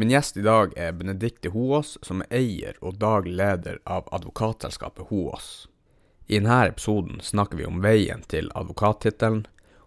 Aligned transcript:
Min 0.00 0.10
gjest 0.10 0.36
i 0.36 0.40
dag 0.40 0.72
er 0.76 0.92
Benedicte 0.92 1.50
Hoås, 1.52 1.98
som 2.02 2.22
er 2.22 2.38
eier 2.38 2.76
og 2.80 2.94
daglig 3.02 3.34
leder 3.36 3.82
av 3.84 4.06
advokatselskapet 4.16 5.10
Hoås. 5.10 5.68
I 6.24 6.38
denne 6.38 6.56
episoden 6.70 7.18
snakker 7.20 7.60
vi 7.60 7.66
om 7.68 7.82
veien 7.84 8.24
til 8.32 8.48
advokattittelen, 8.56 9.42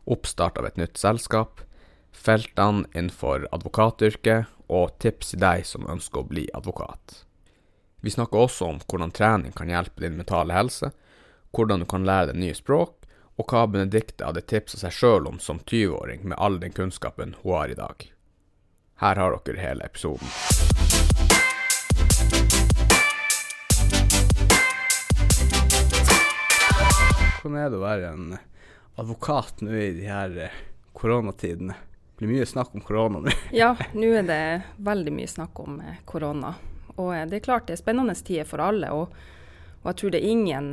oppstart 0.05 0.62
av 0.62 0.70
et 0.70 0.78
nytt 0.78 1.02
selskap, 1.02 1.65
feltene 2.13 2.86
innenfor 2.94 3.47
advokatyrket 3.57 4.54
og 4.70 4.94
tips 5.02 5.34
til 5.34 5.41
deg 5.47 5.65
som 5.65 5.89
ønsker 5.89 6.21
å 6.21 6.30
bli 6.30 6.45
advokat. 6.54 7.23
Vi 8.05 8.14
snakker 8.14 8.45
også 8.45 8.70
om 8.70 8.86
hvordan 8.86 9.18
trening 9.18 9.57
kan 9.57 9.73
hjelpe 9.73 10.05
din 10.05 10.21
mentale 10.21 10.54
helse, 10.54 10.93
hvordan 11.57 11.82
du 11.82 11.89
kan 11.89 12.05
lære 12.05 12.36
deg 12.36 12.43
nye 12.45 12.61
språk, 12.61 13.00
og 13.41 13.50
hva 13.50 13.66
Benedicte 13.66 14.30
hadde 14.30 14.45
tipsa 14.45 14.86
seg 14.86 14.93
sjøl 14.93 15.34
om 15.34 15.41
som 15.41 15.66
20-åring 15.66 16.21
med 16.21 16.38
all 16.38 16.61
den 16.61 16.77
kunnskapen 16.77 17.34
hun 17.41 17.55
har 17.57 17.73
i 17.73 17.82
dag. 17.82 18.14
Her 19.04 19.16
har 19.16 19.40
dere 19.46 19.60
hele 19.60 19.84
episoden. 19.84 20.28
Hvordan 27.42 27.58
er 27.60 27.68
det 27.68 27.75
å 27.75 27.82
være 27.82 28.11
en 28.14 28.38
advokat 28.96 29.60
nå 29.60 29.75
i 29.75 29.89
de 29.97 30.08
her 30.08 30.38
eh, 30.46 30.56
koronatidene? 30.96 31.75
Det 31.75 32.22
blir 32.22 32.31
mye 32.31 32.47
snakk 32.47 32.72
om 32.80 32.86
korona 32.88 33.25
nå. 33.25 33.34
Ja, 33.52 33.73
nå 33.92 34.14
er 34.22 34.23
det 34.23 34.42
veldig 34.80 35.17
mye 35.20 35.28
snakk 35.28 35.59
om 35.59 35.81
eh, 35.83 36.00
korona. 36.08 36.53
Og 36.95 37.11
eh, 37.11 37.25
det 37.28 37.42
er 37.42 37.47
klart 37.50 37.67
det 37.67 37.75
er 37.75 37.83
spennende 37.83 38.16
tider 38.16 38.47
for 38.47 38.64
alle. 38.64 38.94
Og, 38.95 39.11
og 39.81 39.89
jeg 39.92 40.00
tror 40.00 40.16
det 40.16 40.23
er 40.23 40.31
ingen, 40.31 40.72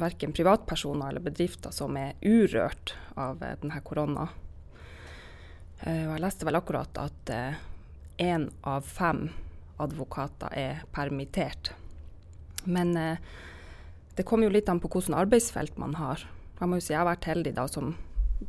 verken 0.00 0.32
privatpersoner 0.32 1.12
eller 1.12 1.28
bedrifter, 1.28 1.76
som 1.76 2.00
er 2.00 2.16
urørt 2.24 2.96
av 3.12 3.44
denne 3.44 3.84
korona. 3.84 4.30
Eh, 5.82 6.04
jeg 6.06 6.22
leste 6.22 6.48
vel 6.48 6.58
akkurat 6.58 6.98
at 7.02 7.36
én 8.22 8.48
av 8.62 8.86
fem 8.86 9.26
advokater 9.82 10.52
er 10.54 10.84
permittert. 10.94 11.72
Men 12.64 12.96
eh, 12.96 13.18
det 14.14 14.22
kommer 14.22 14.46
jo 14.46 14.54
litt 14.54 14.68
an 14.68 14.80
på 14.80 14.90
hvilket 14.92 15.18
arbeidsfelt 15.18 15.78
man 15.80 15.96
har. 15.98 16.22
Jeg 16.60 16.70
må 16.70 16.78
jo 16.78 16.84
si 16.84 16.92
jeg 16.92 17.00
har 17.00 17.08
vært 17.08 17.30
heldig 17.30 17.54
da 17.56 17.66
som 17.70 17.94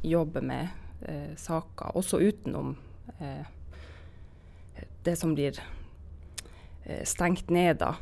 jobber 0.05 0.45
med 0.45 0.69
eh, 1.07 1.33
saker, 1.39 1.95
også 1.97 2.21
utenom 2.21 2.75
eh, 3.17 3.45
det 5.03 5.15
som 5.19 5.33
blir 5.35 5.57
eh, 6.83 7.03
stengt 7.07 7.49
ned, 7.49 7.79
da. 7.81 7.95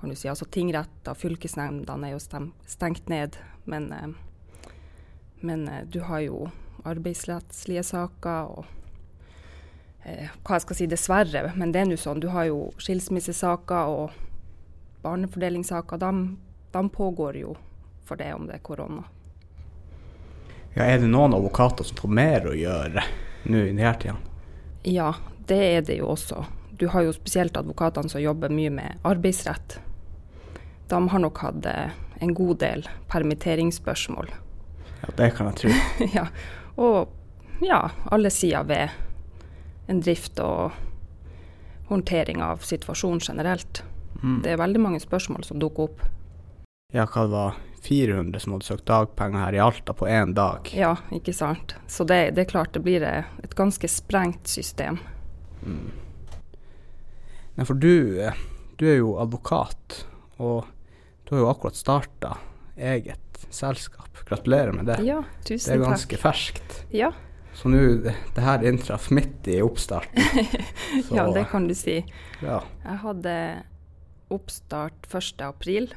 Kan 0.00 0.10
du 0.10 0.18
si. 0.18 0.28
Altså 0.28 0.48
tingretter, 0.50 1.16
fylkesnemndene 1.16 2.10
er 2.10 2.16
jo 2.16 2.42
stengt 2.66 3.08
ned. 3.12 3.38
Men, 3.70 3.92
eh, 3.92 4.66
men 5.40 5.68
eh, 5.68 5.84
du 5.86 6.02
har 6.08 6.24
jo 6.26 6.48
arbeidsrettslige 6.84 7.82
saker 7.86 8.52
og 8.54 8.64
eh, 10.04 10.30
hva 10.44 10.58
jeg 10.58 10.64
skal 10.66 10.78
si, 10.78 10.88
dessverre, 10.90 11.44
men 11.56 11.72
det 11.74 11.82
er 11.82 11.90
nå 11.90 11.98
sånn. 12.00 12.22
Du 12.22 12.30
har 12.34 12.48
jo 12.50 12.68
skilsmissesaker 12.82 13.92
og 13.92 14.16
barnefordelingssaker. 15.04 16.00
De, 16.00 16.12
de 16.76 16.84
pågår 16.90 17.40
jo 17.42 17.56
for 18.04 18.20
det 18.20 18.32
om 18.34 18.46
det 18.48 18.58
er 18.58 18.64
korona. 18.64 19.04
Ja, 20.74 20.88
er 20.88 20.98
det 20.98 21.08
noen 21.08 21.36
advokater 21.36 21.86
som 21.86 21.96
får 22.00 22.10
mer 22.10 22.48
å 22.50 22.54
gjøre 22.58 23.04
nå 23.46 23.64
i 23.68 23.74
disse 23.76 23.96
tidene? 24.02 24.32
Ja, 24.84 25.14
det 25.48 25.60
er 25.76 25.84
det 25.86 26.00
jo 26.00 26.10
også. 26.12 26.44
Du 26.76 26.88
har 26.90 27.06
jo 27.06 27.12
spesielt 27.14 27.56
advokatene 27.56 28.10
som 28.10 28.20
jobber 28.20 28.52
mye 28.52 28.72
med 28.74 29.04
arbeidsrett. 29.06 29.78
De 30.90 30.98
har 31.08 31.22
nok 31.22 31.38
hatt 31.40 31.68
eh, 31.70 31.94
en 32.20 32.34
god 32.34 32.58
del 32.60 32.88
permitteringsspørsmål. 33.12 34.32
Ja, 35.04 35.14
det 35.16 35.30
kan 35.36 35.52
jeg 35.52 35.60
tro. 35.62 35.72
ja, 36.18 36.26
og 36.76 37.64
ja, 37.64 37.90
alle 38.10 38.30
sider 38.30 38.64
ved 38.68 38.88
en 39.86 40.00
drift 40.00 40.40
og 40.42 40.72
håndtering 41.90 42.42
av 42.42 42.64
situasjonen 42.64 43.20
generelt. 43.20 43.82
Mm. 44.22 44.40
Det 44.42 44.54
er 44.54 44.60
veldig 44.60 44.80
mange 44.80 45.00
spørsmål 45.02 45.44
som 45.44 45.60
dukker 45.60 45.90
opp. 45.90 46.04
Ja, 46.94 47.04
hva 47.06 47.26
det 47.26 47.32
var 47.34 47.58
400 47.84 48.40
som 48.40 48.54
hadde 48.54 48.68
søkt 48.68 48.86
dagpenger 48.88 49.44
her 49.44 49.56
i 49.56 49.60
Alta 49.60 49.92
på 49.92 50.08
én 50.08 50.32
dag. 50.36 50.70
Ja, 50.72 50.94
ikke 51.12 51.34
sant. 51.36 51.74
Så 51.86 52.06
det, 52.08 52.30
det 52.36 52.46
er 52.46 52.52
klart 52.54 52.72
det 52.72 52.84
blir 52.86 53.04
et 53.04 53.56
ganske 53.58 53.88
sprengt 53.90 54.48
system. 54.48 54.98
Mm. 55.64 55.90
Nei, 57.54 57.66
for 57.66 57.78
du, 57.78 58.22
eh, 58.24 58.38
du 58.80 58.86
er 58.88 58.98
jo 58.98 59.16
advokat, 59.20 60.04
og 60.38 60.64
du 61.26 61.34
har 61.36 61.44
jo 61.44 61.50
akkurat 61.52 61.78
starta 61.78 62.32
eget 62.74 63.23
selskap. 63.50 64.10
Gratulerer 64.28 64.72
med 64.72 64.86
det. 64.88 65.00
Ja, 65.04 65.22
tusen 65.44 65.58
takk. 65.58 65.66
Det 65.66 65.74
er 65.74 65.84
ganske 65.84 66.16
takk. 66.16 66.22
ferskt. 66.22 66.78
Ja. 66.94 67.12
Så 67.54 67.70
nå 67.70 67.80
det, 68.02 68.14
det 68.34 68.42
her 68.42 68.64
inntraff 68.66 69.10
midt 69.14 69.48
i 69.48 69.60
oppstarten. 69.62 70.22
ja, 71.14 71.28
det 71.32 71.44
kan 71.52 71.68
du 71.68 71.74
si. 71.78 72.00
Ja. 72.42 72.62
Jeg 72.82 73.02
hadde 73.04 73.36
oppstart 74.34 75.06
1. 75.12 75.44
april. 75.46 75.92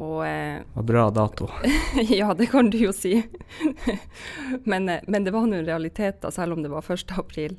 Og 0.00 0.24
eh, 0.26 0.62
var 0.74 0.88
bra 0.88 1.04
dato. 1.10 1.50
ja, 2.08 2.32
det 2.34 2.48
kan 2.50 2.70
du 2.72 2.78
jo 2.80 2.92
si. 2.96 3.18
men, 4.64 4.88
eh, 4.88 5.04
men, 5.06 5.24
det 5.24 5.34
var 5.34 5.46
nå 5.46 5.62
realiteter, 5.62 6.32
selv 6.32 6.56
om 6.56 6.64
det 6.64 6.72
var 6.72 6.86
1. 6.90 7.12
april. 7.18 7.58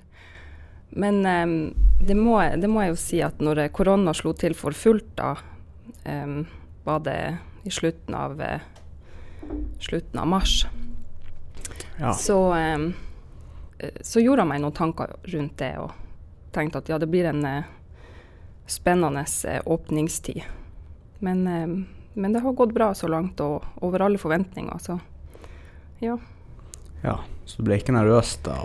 Men 0.90 1.26
eh, 1.26 1.74
det, 2.02 2.18
må, 2.18 2.42
det, 2.42 2.68
må, 2.68 2.84
jeg 2.84 2.96
jo 2.96 3.00
si 3.00 3.22
at 3.24 3.40
når 3.44 3.68
korona 3.76 4.16
slo 4.18 4.34
til 4.36 4.58
for 4.58 4.76
fullt, 4.76 5.14
da 5.20 5.36
eh, 6.10 6.42
var 6.84 7.04
det 7.06 7.20
i 7.64 7.72
slutten 7.72 8.16
av, 8.16 8.42
eh, 8.42 8.62
slutten 9.80 10.20
av 10.20 10.28
mars. 10.28 10.68
Ja. 12.00 12.14
Så, 12.14 12.56
eh, 12.56 12.90
så, 14.02 14.20
gjorde 14.20 14.42
jeg 14.42 14.48
meg 14.48 14.62
noen 14.62 14.76
tanker 14.76 15.16
rundt 15.24 15.58
det, 15.58 15.78
og 15.78 15.92
tenkte 16.52 16.82
at 16.82 16.90
ja, 16.90 16.98
det 16.98 17.10
blir 17.12 17.30
en 17.30 17.46
eh, 17.46 17.70
spennende 18.68 19.26
åpningstid. 19.66 20.44
Men, 21.20 21.44
men, 22.14 22.34
det 22.34 22.42
har 22.44 22.54
gått 22.54 22.74
bra 22.74 22.94
så 22.94 23.08
langt, 23.08 23.40
og 23.40 23.64
over 23.82 24.02
alle 24.02 24.18
forventninger, 24.18 24.78
så 24.80 25.00
ja. 26.00 26.18
Ja, 27.04 27.20
Så 27.46 27.62
du 27.62 27.68
ble 27.68 27.78
ikke 27.80 27.96
nervøs 27.96 28.38
da? 28.44 28.58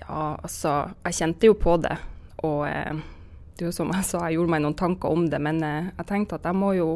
Ja, 0.00 0.36
altså 0.42 0.90
Jeg 1.04 1.16
kjente 1.16 1.48
jo 1.48 1.54
på 1.56 1.76
det. 1.80 1.96
Og 2.44 2.66
eh, 2.68 3.00
det 3.56 3.64
er 3.64 3.70
jo 3.70 3.72
som 3.72 3.92
jeg 3.92 4.04
sa, 4.04 4.26
jeg 4.26 4.36
gjorde 4.36 4.52
meg 4.52 4.64
noen 4.64 4.76
tanker 4.76 5.12
om 5.12 5.28
det. 5.30 5.40
Men 5.40 5.62
jeg 5.64 6.06
tenkte 6.08 6.36
at 6.36 6.48
jeg 6.48 6.56
må 6.58 6.72
jo, 6.76 6.88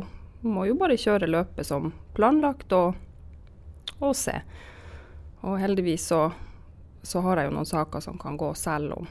må 0.46 0.68
jo 0.68 0.76
bare 0.78 0.98
kjøre 0.98 1.30
løpet 1.30 1.66
som 1.66 1.92
planlagt, 2.14 2.72
og 2.72 2.94
og 3.98 4.16
se. 4.16 4.40
Og 5.40 5.58
heldigvis 5.58 6.06
så, 6.06 6.30
så, 7.02 7.20
har 7.20 7.40
jeg 7.40 7.48
jo 7.48 7.56
noen 7.56 7.68
saker 7.68 8.02
som 8.02 8.18
kan 8.18 8.36
gå 8.38 8.52
selv 8.58 8.94
om, 8.98 9.08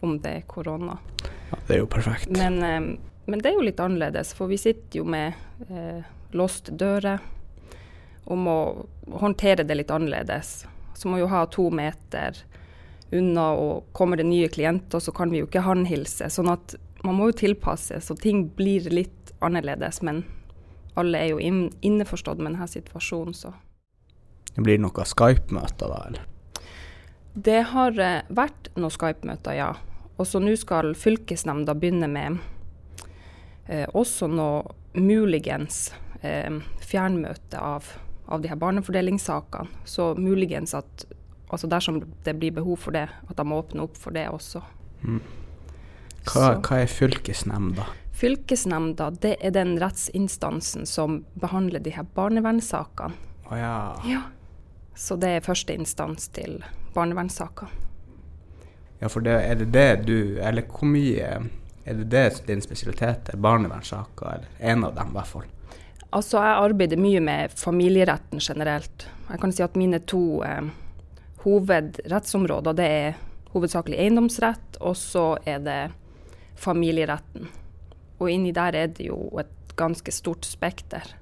om 0.00 0.16
det 0.22 0.34
er 0.40 0.48
korona. 0.48 0.98
Ja, 1.50 1.58
det 1.66 1.74
er 1.74 1.82
jo 1.82 1.90
perfekt. 1.90 2.30
Men, 2.36 2.62
eh, 2.62 2.80
men, 3.26 3.42
det 3.42 3.52
er 3.52 3.58
jo 3.58 3.66
litt 3.66 3.80
annerledes, 3.80 4.32
for 4.36 4.50
vi 4.50 4.60
sitter 4.60 5.02
jo 5.02 5.06
med 5.08 5.34
eh, 5.68 6.02
låste 6.36 6.74
dører 6.76 7.20
og 8.30 8.38
må 8.38 8.58
håndtere 9.20 9.64
det 9.66 9.76
litt 9.76 9.90
annerledes. 9.90 10.60
Så 10.94 11.08
må 11.08 11.18
jo 11.18 11.30
ha 11.32 11.46
to 11.50 11.70
meter 11.74 12.36
unna, 13.10 13.48
og 13.58 13.88
kommer 13.96 14.20
det 14.20 14.28
nye 14.28 14.48
klienter, 14.52 15.00
så 15.02 15.12
kan 15.12 15.32
vi 15.32 15.40
jo 15.40 15.48
ikke 15.48 15.64
håndhilse. 15.66 16.28
Sånn 16.30 16.52
at 16.52 16.76
man 17.02 17.16
må 17.18 17.30
jo 17.30 17.40
tilpasse, 17.40 17.98
så 18.04 18.14
ting 18.14 18.44
blir 18.54 18.86
litt 18.92 19.32
annerledes. 19.42 19.98
Men 20.06 20.22
alle 20.98 21.18
er 21.18 21.32
jo 21.34 21.40
inn, 21.42 21.68
innforstått 21.86 22.40
med 22.40 22.54
denne 22.54 22.68
situasjonen, 22.70 23.36
så 23.36 23.52
det 24.54 24.64
blir 24.66 24.80
noen 24.82 25.06
Skype-møter 25.06 25.90
da, 25.92 26.00
eller? 26.08 26.26
Det 27.34 27.60
har 27.70 27.94
uh, 27.94 28.26
vært 28.34 28.70
noen 28.74 28.92
Skype-møter, 28.94 29.54
ja. 29.54 29.70
Og 30.20 30.26
så 30.28 30.40
nå 30.42 30.56
skal 30.58 30.92
fylkesnemnda 30.98 31.72
begynne 31.78 32.08
med 32.10 32.40
eh, 33.70 33.86
også 33.96 34.26
noe 34.28 34.74
muligens 34.92 35.94
eh, 36.20 36.58
fjernmøte 36.84 37.56
av, 37.56 37.86
av 38.28 38.42
de 38.42 38.50
her 38.50 38.60
barnefordelingssakene. 38.60 39.80
Så 39.88 40.10
muligens 40.20 40.76
at 40.76 41.06
altså 41.48 41.70
dersom 41.72 42.02
det 42.26 42.34
blir 42.36 42.52
behov 42.58 42.82
for 42.84 42.92
det, 42.92 43.06
at 43.08 43.38
de 43.38 43.46
må 43.48 43.62
åpne 43.62 43.86
opp 43.86 43.96
for 43.96 44.12
det 44.12 44.26
også. 44.28 44.60
Mm. 45.08 45.22
Hva, 46.28 46.50
hva, 46.60 46.82
er 46.82 46.92
fylkesnemnda? 46.92 47.88
Fylkesnemnda 48.20 49.10
det 49.22 49.36
er 49.40 49.54
den 49.56 49.78
rettsinstansen 49.80 50.84
som 50.86 51.22
behandler 51.40 51.80
de 51.80 51.94
her 51.94 52.04
barnevernssakene. 52.14 53.16
Oh, 53.50 53.58
ja. 53.58 53.96
ja. 54.04 54.20
Så 54.94 55.16
det 55.16 55.30
er 55.38 55.44
første 55.44 55.72
instans 55.72 56.28
til 56.28 56.58
barnevernssaker. 56.94 57.70
Ja, 59.00 59.08
for 59.08 59.24
det, 59.24 59.38
er 59.48 59.56
det 59.56 59.70
det 59.72 60.02
du 60.04 60.36
Eller 60.44 60.66
hvor 60.68 60.84
mye 60.84 61.28
Er 61.88 61.96
det 61.96 62.10
det 62.12 62.42
din 62.46 62.60
spesialitet 62.60 63.30
er? 63.32 63.38
Barnevernssaker, 63.40 64.26
eller 64.34 64.72
en 64.72 64.84
av 64.84 64.92
dem 64.98 65.14
i 65.14 65.16
hvert 65.16 65.30
fall? 65.30 65.46
Altså, 66.10 66.42
jeg 66.42 66.58
arbeider 66.66 67.00
mye 67.00 67.22
med 67.24 67.54
familieretten 67.56 68.42
generelt. 68.42 69.06
Jeg 69.30 69.40
kan 69.40 69.54
si 69.54 69.62
at 69.64 69.78
mine 69.78 70.02
to 70.04 70.42
eh, 70.44 70.68
hovedrettsområder 71.46 72.76
det 72.76 72.90
er 72.98 73.18
hovedsakelig 73.54 73.96
eiendomsrett, 74.02 74.76
og 74.82 74.98
så 74.98 75.24
er 75.48 75.64
det 75.64 75.78
familieretten. 76.60 77.48
Og 78.20 78.30
inni 78.30 78.52
der 78.52 78.76
er 78.76 78.86
det 78.92 79.06
jo 79.08 79.16
et 79.40 79.74
ganske 79.80 80.12
stort 80.12 80.44
spekter. 80.44 81.14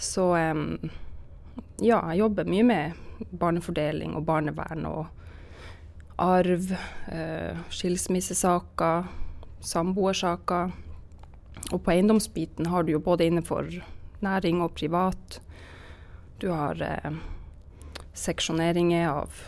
Så 0.00 0.30
um, 0.32 0.78
ja, 1.80 2.00
jeg 2.10 2.18
jobber 2.22 2.48
mye 2.48 2.64
med 2.64 2.92
barnefordeling 3.36 4.14
og 4.16 4.24
barnevern 4.24 4.86
og 4.88 5.06
arv, 6.20 6.72
uh, 7.12 7.60
skilsmissesaker, 7.68 9.04
samboersaker. 9.60 10.72
Og 11.70 11.82
på 11.84 11.92
eiendomsbiten 11.92 12.70
har 12.72 12.82
du 12.82 12.94
jo 12.94 13.02
både 13.04 13.28
innenfor 13.28 13.68
næring 14.24 14.62
og 14.64 14.72
privat. 14.80 15.40
Du 16.40 16.48
har 16.56 16.80
uh, 16.80 17.20
seksjoneringer 18.16 19.10
av 19.12 19.44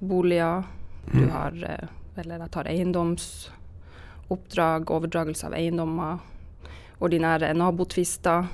boliger. 0.00 0.66
Du 1.12 1.20
Mm. 1.20 1.30
har 1.30 1.52
uh, 1.52 1.88
Eller 2.16 2.38
jeg 2.38 2.50
tar 2.50 2.68
eiendomsoppdrag, 4.28 4.90
overdragelse 4.90 5.46
av 5.46 5.54
eiendommer. 5.54 6.18
Ordinære 7.00 7.54
nabotvister. 7.54 8.46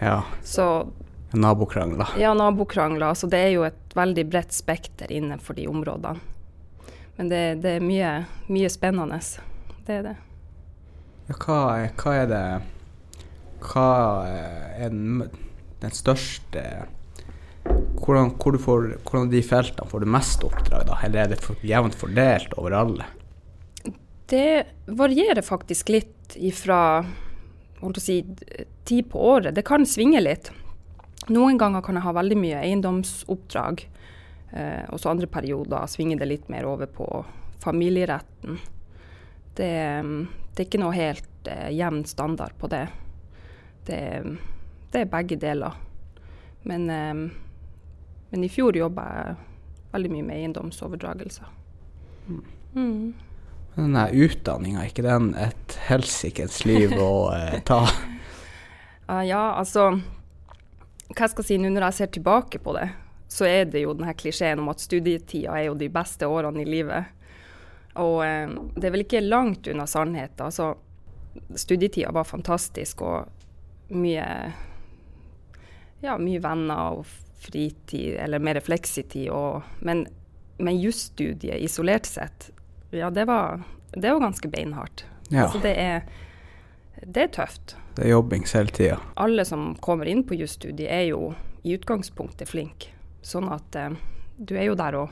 Ja. 0.00 0.24
Så 0.42 0.88
Nabokrangler. 1.32 2.06
ja, 2.18 2.34
nabokrangler. 2.34 3.14
Så 3.14 3.26
det 3.26 3.38
er 3.38 3.50
jo 3.50 3.64
et 3.64 3.94
veldig 3.94 4.24
bredt 4.30 4.52
spekter 4.52 5.10
innenfor 5.12 5.54
de 5.54 5.66
områdene. 5.68 6.18
Men 7.16 7.28
det, 7.28 7.62
det 7.62 7.76
er 7.76 7.80
mye, 7.80 8.24
mye 8.48 8.68
spennende. 8.70 9.18
Det 9.84 9.92
er 9.92 10.02
det. 10.02 10.16
Ja, 11.28 11.34
hva, 11.34 11.88
hva 11.98 12.14
er 12.14 12.26
det 12.30 12.44
Hva 13.60 13.88
er 14.24 14.88
den, 14.88 15.26
den 15.82 15.90
største 15.92 16.62
hvordan, 17.68 18.30
hvor 18.38 18.54
du 18.54 18.58
får, 18.58 18.84
hvordan 19.02 19.28
de 19.28 19.42
feltene 19.42 19.90
får 19.90 20.00
du 20.00 20.06
mest 20.08 20.44
oppdrag, 20.46 20.86
da? 20.88 20.96
Eller 21.04 21.24
er 21.24 21.32
det 21.34 21.40
for, 21.42 21.58
jevnt 21.66 21.98
fordelt 21.98 22.54
over 22.56 22.72
alle? 22.72 23.04
Det 24.28 24.66
varierer 24.86 25.42
faktisk 25.42 25.88
litt 25.88 26.36
ifra 26.36 27.04
si, 27.96 28.24
tid 28.84 29.10
på 29.10 29.20
året. 29.30 29.54
Det 29.54 29.62
kan 29.62 29.86
svinge 29.86 30.20
litt. 30.20 30.50
Noen 31.32 31.58
ganger 31.58 31.80
kan 31.84 31.96
jeg 31.96 32.04
ha 32.04 32.12
veldig 32.12 32.36
mye 32.36 32.60
eiendomsoppdrag. 32.60 33.86
Eh, 34.52 34.84
og 34.88 35.00
så 35.00 35.10
andre 35.12 35.28
perioder 35.32 35.88
svinger 35.88 36.20
det 36.20 36.28
litt 36.28 36.48
mer 36.52 36.68
over 36.68 36.90
på 36.92 37.06
familieretten. 37.60 38.58
Det, 39.56 39.72
det 40.54 40.62
er 40.62 40.66
ikke 40.66 40.80
noe 40.82 40.96
helt 40.96 41.48
eh, 41.48 41.70
jevn 41.76 42.04
standard 42.08 42.56
på 42.60 42.70
det. 42.72 42.86
det. 43.88 44.02
Det 44.92 45.04
er 45.04 45.12
begge 45.12 45.40
deler. 45.40 45.76
Men, 46.68 46.84
eh, 46.92 47.24
men 48.28 48.44
i 48.44 48.52
fjor 48.52 48.76
jobba 48.76 49.08
jeg 49.14 49.38
veldig 49.96 50.12
mye 50.12 50.28
med 50.28 50.42
eiendomsoverdragelser. 50.42 51.56
Mm. 52.76 53.16
Den 53.76 53.94
der 53.94 54.14
utdanninga, 54.14 54.86
ikke 54.88 55.04
den 55.06 55.32
et 55.38 55.76
helsikes 55.86 56.64
liv 56.66 56.94
å 56.98 57.30
eh, 57.34 57.60
ta? 57.66 57.84
Uh, 59.06 59.22
ja, 59.32 59.52
altså 59.54 59.90
Hva 61.12 61.20
jeg 61.24 61.34
skal 61.34 61.46
si 61.46 61.60
nå 61.60 61.70
når 61.72 61.88
jeg 61.88 61.98
ser 62.00 62.10
tilbake 62.18 62.60
på 62.64 62.74
det, 62.76 62.88
så 63.28 63.46
er 63.48 63.68
det 63.70 63.84
jo 63.84 63.94
denne 63.96 64.16
klisjeen 64.18 64.60
om 64.60 64.72
at 64.72 64.82
studietida 64.82 65.54
er 65.56 65.68
jo 65.68 65.78
de 65.78 65.88
beste 65.92 66.26
årene 66.28 66.64
i 66.64 66.68
livet. 66.68 67.14
Og 67.98 68.20
eh, 68.24 68.50
det 68.76 68.88
er 68.88 68.94
vel 68.94 69.04
ikke 69.04 69.24
langt 69.24 69.68
unna 69.70 69.86
sannheten. 69.88 70.48
Altså, 70.48 70.72
studietida 71.56 72.12
var 72.14 72.28
fantastisk 72.28 73.02
og 73.06 73.94
mye 73.94 74.26
Ja, 75.98 76.14
mye 76.14 76.38
venner 76.38 77.00
og 77.00 77.08
fritid, 77.42 78.18
eller 78.22 78.38
mer 78.38 78.60
fleksitid. 78.62 79.30
Og, 79.34 79.64
men, 79.82 80.04
men 80.62 80.78
jusstudiet 80.78 81.58
isolert 81.58 82.06
sett, 82.06 82.50
ja, 82.90 83.10
det 83.10 83.24
var, 83.28 83.62
det 83.92 84.12
var 84.12 84.20
ganske 84.20 84.48
beinhardt. 84.48 85.04
Ja, 85.28 85.44
Altså, 85.44 85.58
det 85.62 85.74
er, 85.76 86.02
det 87.04 87.22
er 87.22 87.32
tøft 87.34 87.76
det 87.98 88.04
er 88.06 88.10
jobbing 88.14 88.44
hele 88.48 88.70
tida. 88.72 88.96
alle 89.16 89.44
som 89.44 89.74
kommer 89.82 90.06
inn 90.06 90.22
på 90.24 90.34
jusstudiet, 90.38 90.88
er 90.90 91.02
jo 91.10 91.34
i 91.66 91.74
utgangspunktet 91.74 92.48
flinke. 92.48 92.92
Sånn 93.22 93.48
at 93.52 93.74
eh, 93.76 93.90
du 94.38 94.54
er 94.56 94.68
jo 94.70 94.74
der 94.78 94.94
og 94.94 95.10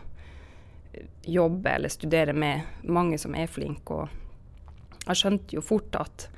jobber 1.26 1.70
eller 1.76 1.88
studerer 1.88 2.32
med 2.32 2.60
mange 2.82 3.18
som 3.18 3.34
er 3.34 3.46
flinke. 3.50 3.90
Og 3.90 4.08
jeg 5.06 5.16
skjønte 5.20 5.56
jo 5.58 5.62
fort 5.64 5.96
at 5.98 6.28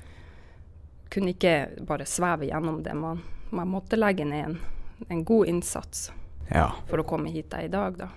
kunne 1.13 1.31
ikke 1.33 1.85
bare 1.87 2.05
sveve 2.05 2.49
gjennom 2.49 2.81
det. 2.85 2.93
Man, 2.97 3.21
man 3.51 3.69
måtte 3.71 3.97
legge 3.97 4.25
ned 4.25 4.45
en, 4.45 4.57
en 5.09 5.23
god 5.25 5.47
innsats 5.53 6.09
Ja. 6.51 6.71
for 6.89 6.97
å 7.01 7.05
komme 7.05 7.29
hit 7.29 7.53
jeg 7.53 7.67
er 7.67 7.69
i 7.69 7.73
dag, 7.73 7.97
da. 7.97 8.07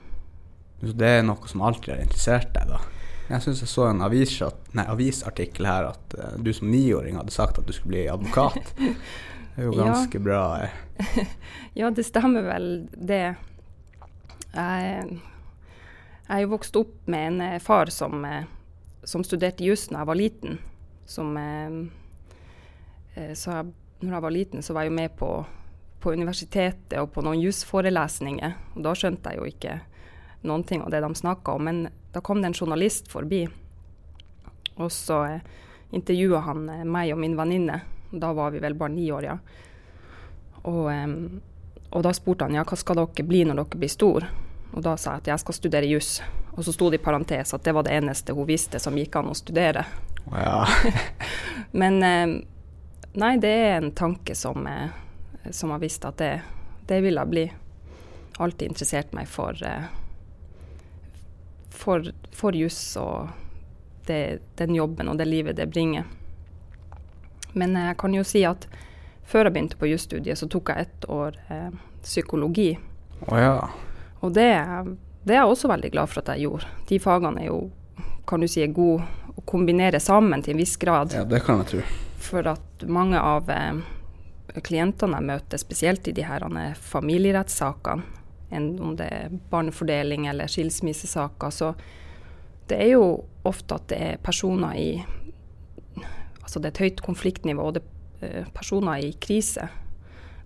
Så 0.82 0.92
det 0.98 1.08
er 1.18 1.22
noe 1.22 1.48
som 1.48 1.60
alltid 1.62 1.92
har 1.94 2.00
interessert 2.02 2.48
deg, 2.56 2.72
da? 2.72 2.80
Jeg 3.32 3.40
syns 3.46 3.62
jeg 3.64 3.70
så 3.72 3.86
en 3.88 4.02
avis, 4.04 4.34
nei, 4.76 4.84
avisartikkel 4.92 5.64
her 5.68 5.86
at 5.94 6.14
uh, 6.18 6.32
du 6.42 6.50
som 6.52 6.68
niåring 6.68 7.16
hadde 7.16 7.32
sagt 7.32 7.58
at 7.62 7.66
du 7.68 7.72
skulle 7.72 7.94
bli 7.96 8.06
advokat. 8.12 8.74
Det 9.52 9.60
er 9.60 9.66
jo 9.68 9.72
Ja. 9.76 9.84
ganske 9.84 10.20
bra. 10.24 10.42
eh. 10.64 11.26
Ja, 11.80 11.90
det 11.92 12.04
stemmer 12.08 12.44
vel 12.46 12.68
det. 12.92 13.34
Jeg, 14.54 15.18
jeg 15.18 16.36
er 16.36 16.40
jo 16.46 16.52
vokst 16.54 16.76
opp 16.80 16.94
med 17.12 17.26
en 17.34 17.40
eh, 17.44 17.58
far 17.60 17.90
som, 17.92 18.24
eh, 18.24 18.44
som 19.04 19.24
studerte 19.24 19.64
juss 19.64 19.88
da 19.92 19.98
jeg 20.02 20.08
var 20.08 20.16
liten. 20.20 20.58
Som, 21.04 21.36
så 23.36 23.50
jeg, 23.58 23.72
når 24.00 24.14
jeg 24.16 24.24
var 24.24 24.32
liten, 24.32 24.62
så 24.64 24.72
var 24.72 24.86
jeg 24.86 24.92
jo 24.92 24.96
med 24.96 25.16
på, 25.20 25.30
på 26.00 26.12
universitetet 26.16 26.96
og 27.02 27.10
på 27.12 27.24
noen 27.26 27.42
jusforelesninger. 27.42 28.54
Og 28.76 28.84
da 28.86 28.94
skjønte 28.96 29.34
jeg 29.34 29.42
jo 29.42 29.48
ikke 29.50 29.74
noen 30.48 30.64
ting 30.64 30.80
av 30.84 30.88
det 30.94 31.02
de 31.04 31.10
snakka 31.18 31.58
om. 31.58 31.68
Men 31.68 31.82
da 32.12 32.20
kom 32.20 32.42
det 32.42 32.50
en 32.50 32.56
journalist 32.56 33.08
forbi, 33.08 33.46
og 34.74 34.92
så 34.92 35.24
eh, 35.24 35.40
intervjua 35.92 36.42
han 36.48 36.68
eh, 36.68 36.84
meg 36.84 37.12
og 37.14 37.20
min 37.20 37.36
venninne. 37.36 37.80
Da 38.12 38.32
var 38.36 38.52
vi 38.52 38.60
vel 38.60 38.74
bare 38.76 38.92
ni 38.92 39.08
år, 39.12 39.24
ja. 39.24 39.38
Og, 40.68 40.86
eh, 40.92 41.16
og 41.90 42.04
da 42.04 42.12
spurte 42.16 42.48
han 42.48 42.56
ja, 42.56 42.64
hva 42.68 42.78
skal 42.78 43.00
dere 43.00 43.26
bli 43.28 43.44
når 43.48 43.62
dere 43.62 43.80
blir 43.80 43.92
stor? 43.92 44.28
Og 44.72 44.84
da 44.84 44.96
sa 44.96 45.16
jeg 45.16 45.24
at 45.24 45.32
jeg 45.32 45.42
skal 45.42 45.56
studere 45.56 45.90
juss. 45.90 46.14
Og 46.52 46.64
så 46.64 46.72
sto 46.72 46.88
det 46.92 47.00
i 47.00 47.04
parentes 47.04 47.54
at 47.54 47.64
det 47.64 47.74
var 47.76 47.84
det 47.86 47.96
eneste 47.96 48.36
hun 48.36 48.48
visste 48.48 48.80
som 48.80 48.96
gikk 48.96 49.16
an 49.20 49.32
å 49.32 49.36
studere. 49.36 49.84
Ja. 50.32 50.66
Men 51.80 52.02
em, 52.04 52.36
nei, 53.16 53.34
det 53.40 53.52
er 53.52 53.76
en 53.78 53.92
tanke 53.96 54.36
som, 54.36 54.66
eh, 54.66 54.92
som 55.50 55.72
har 55.72 55.82
visst 55.82 56.04
at 56.08 56.20
det, 56.20 56.34
det 56.88 57.00
vil 57.04 57.20
jeg 57.20 57.32
bli. 57.32 57.46
Alltid 58.40 58.72
interessert 58.72 59.12
meg 59.16 59.28
for, 59.28 59.56
eh, 59.64 59.88
for, 61.72 62.12
for 62.36 62.56
juss 62.56 62.96
og 63.00 63.32
det, 64.06 64.42
den 64.60 64.74
jobben 64.76 65.08
og 65.08 65.18
det 65.18 65.28
livet 65.30 65.56
det 65.56 65.70
bringer. 65.72 66.04
Men 67.52 67.76
jeg 67.76 67.96
kan 68.00 68.14
jo 68.16 68.24
si 68.24 68.44
at 68.48 68.66
før 69.28 69.48
jeg 69.48 69.54
begynte 69.54 69.78
på 69.80 69.88
jusstudiet, 69.90 70.38
så 70.38 70.48
tok 70.50 70.72
jeg 70.72 70.86
ett 70.86 71.08
år 71.08 71.36
eh, 71.52 71.70
psykologi. 72.02 72.74
Oh, 73.28 73.38
ja. 73.38 73.70
Og 74.20 74.34
det, 74.34 74.48
det 75.24 75.36
er 75.36 75.42
jeg 75.42 75.52
også 75.54 75.70
veldig 75.70 75.92
glad 75.94 76.10
for 76.10 76.22
at 76.22 76.32
jeg 76.34 76.46
gjorde. 76.46 76.70
De 76.88 76.98
fagene 77.02 77.44
er 77.44 77.50
jo, 77.50 77.58
kan 78.28 78.42
du 78.42 78.48
si, 78.50 78.64
er 78.64 78.74
gode 78.74 79.06
å 79.32 79.44
kombinere 79.48 80.00
sammen 80.02 80.42
til 80.44 80.56
en 80.56 80.62
viss 80.62 80.76
grad. 80.80 81.14
ja, 81.16 81.24
det 81.24 81.42
kan 81.46 81.62
jeg 81.62 81.70
tro. 81.70 81.84
For 82.22 82.46
at 82.50 82.84
mange 82.86 83.20
av 83.20 83.48
eh, 83.50 83.80
klientene 84.60 85.20
jeg 85.20 85.30
møter, 85.30 85.60
spesielt 85.60 86.08
i 86.08 86.16
de 86.16 86.26
her 86.26 86.44
eh, 86.50 86.74
familierettssakene, 86.92 88.20
enn 88.52 88.76
om 88.82 88.94
det 88.96 89.08
er 89.10 89.34
barnefordeling 89.50 90.26
eller 90.30 90.50
skilsmissesaker, 90.50 91.50
så 91.50 91.72
det 92.70 92.78
er 92.80 92.94
jo 92.94 93.06
ofte 93.48 93.76
at 93.76 93.88
det 93.90 94.00
er 94.12 94.22
personer 94.22 94.78
i 94.78 94.88
Altså 96.42 96.60
det 96.60 96.68
er 96.68 96.72
et 96.72 96.80
høyt 96.82 97.00
konfliktnivå, 97.06 97.64
og 97.64 97.76
det 97.76 97.80
er 98.20 98.40
eh, 98.42 98.48
personer 98.52 99.00
i 99.00 99.12
krise. 99.24 99.68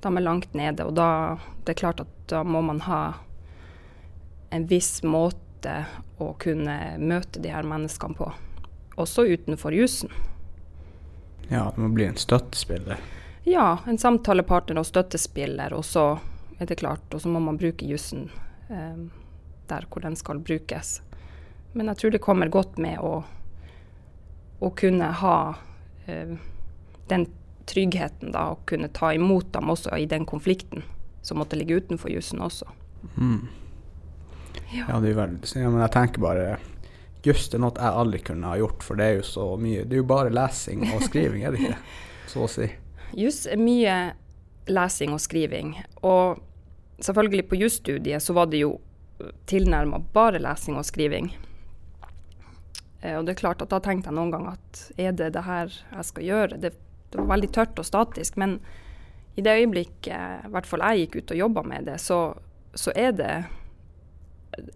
De 0.05 0.11
er 0.11 0.23
langt 0.23 0.53
nede, 0.55 0.85
og 0.85 0.93
da 0.95 1.39
det 1.65 1.73
er 1.73 1.81
klart 1.81 2.03
at 2.05 2.13
da 2.31 2.45
må 2.47 2.61
man 2.63 2.83
ha 2.87 3.01
en 4.55 4.69
viss 4.71 5.01
måte 5.03 5.73
å 6.23 6.29
kunne 6.39 6.77
møte 7.03 7.43
de 7.43 7.51
her 7.51 7.67
menneskene 7.67 8.15
på. 8.15 8.29
Også 9.03 9.25
utenfor 9.27 9.75
jussen. 9.75 10.13
Ja, 11.49 11.73
det 11.75 11.83
må 11.83 11.91
bli 11.97 12.07
en 12.07 12.21
støttespiller. 12.21 13.03
Ja, 13.49 13.79
en 13.87 13.99
samtalepartner 13.99 14.79
og 14.79 14.87
støttespiller, 14.87 15.75
og 15.75 15.85
så 15.85 16.07
er 16.59 16.67
det 16.67 16.79
klart, 16.81 17.15
og 17.15 17.21
så 17.21 17.29
må 17.29 17.41
man 17.43 17.59
bruke 17.61 17.87
jussen 17.87 18.29
eh, 18.69 19.07
der 19.69 19.87
hvor 19.91 20.05
den 20.05 20.17
skal 20.17 20.41
brukes. 20.41 21.01
Men 21.77 21.91
jeg 21.93 22.01
tror 22.01 22.15
det 22.15 22.23
kommer 22.25 22.49
godt 22.53 22.79
med 22.81 23.01
å, 23.05 23.21
å 24.61 24.71
kunne 24.79 25.11
ha 25.21 25.39
eh, 26.07 26.37
den 27.11 27.27
tryggheten, 27.67 28.33
da, 28.33 28.53
og 28.55 28.65
kunne 28.71 28.89
ta 28.95 29.13
imot 29.15 29.53
dem 29.53 29.71
også 29.75 29.97
i 29.99 30.07
den 30.09 30.25
konflikten 30.27 30.87
som 31.27 31.41
måtte 31.43 31.59
ligge 31.59 31.81
utenfor 31.83 32.13
jussen 32.13 32.41
også. 32.41 32.69
Mm. 33.17 33.49
Ja. 34.71 34.87
Ja, 34.89 35.01
det 35.03 35.13
er 35.13 35.19
veldig 35.19 35.51
ja, 35.59 35.71
men 35.71 35.83
jeg 35.83 35.95
tenker 35.95 36.23
bare 36.23 36.57
det 37.27 37.33
er 37.35 37.59
noe 37.59 37.75
jeg 37.75 37.99
aldri 38.01 38.21
kunne 38.23 38.51
ha 38.53 38.59
gjort, 38.61 38.85
for 38.87 38.99
det 38.99 39.07
er 39.07 39.17
jo 39.19 39.25
så 39.27 39.45
mye 39.59 39.83
Det 39.83 39.97
er 39.97 39.99
jo 39.99 40.07
bare 40.07 40.31
lesing 40.31 40.85
og 40.93 41.03
skriving, 41.03 41.43
er 41.43 41.57
det 41.57 41.65
ikke? 41.65 41.79
Så 42.31 42.45
å 42.45 42.51
si. 42.51 42.69
Juss 43.19 43.41
er 43.51 43.59
mye 43.59 43.97
lesing 44.67 45.15
og 45.15 45.23
skriving. 45.23 45.75
Og 46.03 46.41
selvfølgelig 46.99 47.49
på 47.49 47.59
jusstudiet 47.61 48.23
så 48.23 48.37
var 48.37 48.51
det 48.53 48.65
jo 48.65 48.77
tilnærma 49.49 50.01
bare 50.13 50.41
lesing 50.43 50.79
og 50.79 50.87
skriving. 50.87 51.31
Eh, 53.01 53.17
og 53.19 53.27
det 53.27 53.37
er 53.37 53.43
klart 53.43 53.63
at 53.63 53.73
da 53.73 53.81
tenkte 53.83 54.11
jeg 54.11 54.19
noen 54.19 54.33
ganger 54.35 54.57
at 54.57 54.83
er 55.01 55.15
det 55.17 55.33
det 55.37 55.45
her 55.47 55.71
jeg 55.71 56.09
skal 56.11 56.27
gjøre? 56.31 56.61
Det, 56.61 56.73
det 57.13 57.21
var 57.21 57.31
veldig 57.35 57.53
tørt 57.55 57.79
og 57.81 57.89
statisk. 57.89 58.37
Men 58.41 58.59
i 59.37 59.45
det 59.45 59.59
øyeblikket 59.61 60.49
i 60.49 60.53
hvert 60.53 60.69
fall 60.69 60.85
jeg 60.85 61.07
gikk 61.07 61.21
ut 61.21 61.35
og 61.35 61.41
jobba 61.45 61.65
med 61.69 61.89
det, 61.91 62.01
så, 62.01 62.21
så 62.75 62.93
er 62.97 63.15
det 63.17 63.33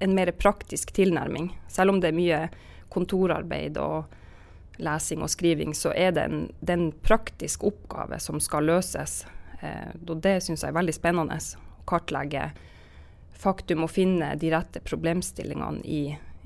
en 0.04 0.14
mer 0.16 0.32
praktisk 0.36 0.92
tilnærming. 0.92 1.52
Selv 1.68 1.94
om 1.94 2.00
det 2.00 2.10
er 2.10 2.18
mye 2.18 2.40
kontorarbeid 2.92 3.78
og 3.80 4.10
lesing 4.80 5.22
og 5.24 5.30
skriving, 5.32 5.74
så 5.76 5.92
er 5.96 6.12
det 6.16 6.24
en, 6.28 6.42
det 6.60 6.74
er 6.74 6.80
en 6.80 6.92
praktisk 7.04 7.64
oppgave 7.68 8.18
som 8.20 8.40
skal 8.42 8.68
løses. 8.68 9.22
Eh, 9.60 9.92
og 10.08 10.16
det 10.22 10.40
syns 10.44 10.64
jeg 10.64 10.72
er 10.72 10.78
veldig 10.78 10.94
spennende. 10.96 11.36
Å 11.36 11.84
kartlegge 11.88 12.50
faktum 13.40 13.86
og 13.86 13.92
finne 13.92 14.34
de 14.40 14.50
rette 14.52 14.82
problemstillingene 14.84 15.84
i, 15.84 16.02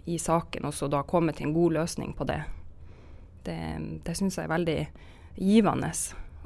i 0.07 0.19
saken, 0.19 0.69
og 0.69 0.75
så 0.75 0.89
da 0.91 1.03
komme 1.09 1.35
til 1.35 1.49
en 1.49 1.57
god 1.57 1.79
løsning 1.81 2.13
på 2.15 2.27
det. 2.29 2.43
Det, 3.45 3.59
det 4.07 4.15
syns 4.17 4.39
jeg 4.39 4.47
er 4.47 4.55
veldig 4.55 4.79
givende, 5.35 5.91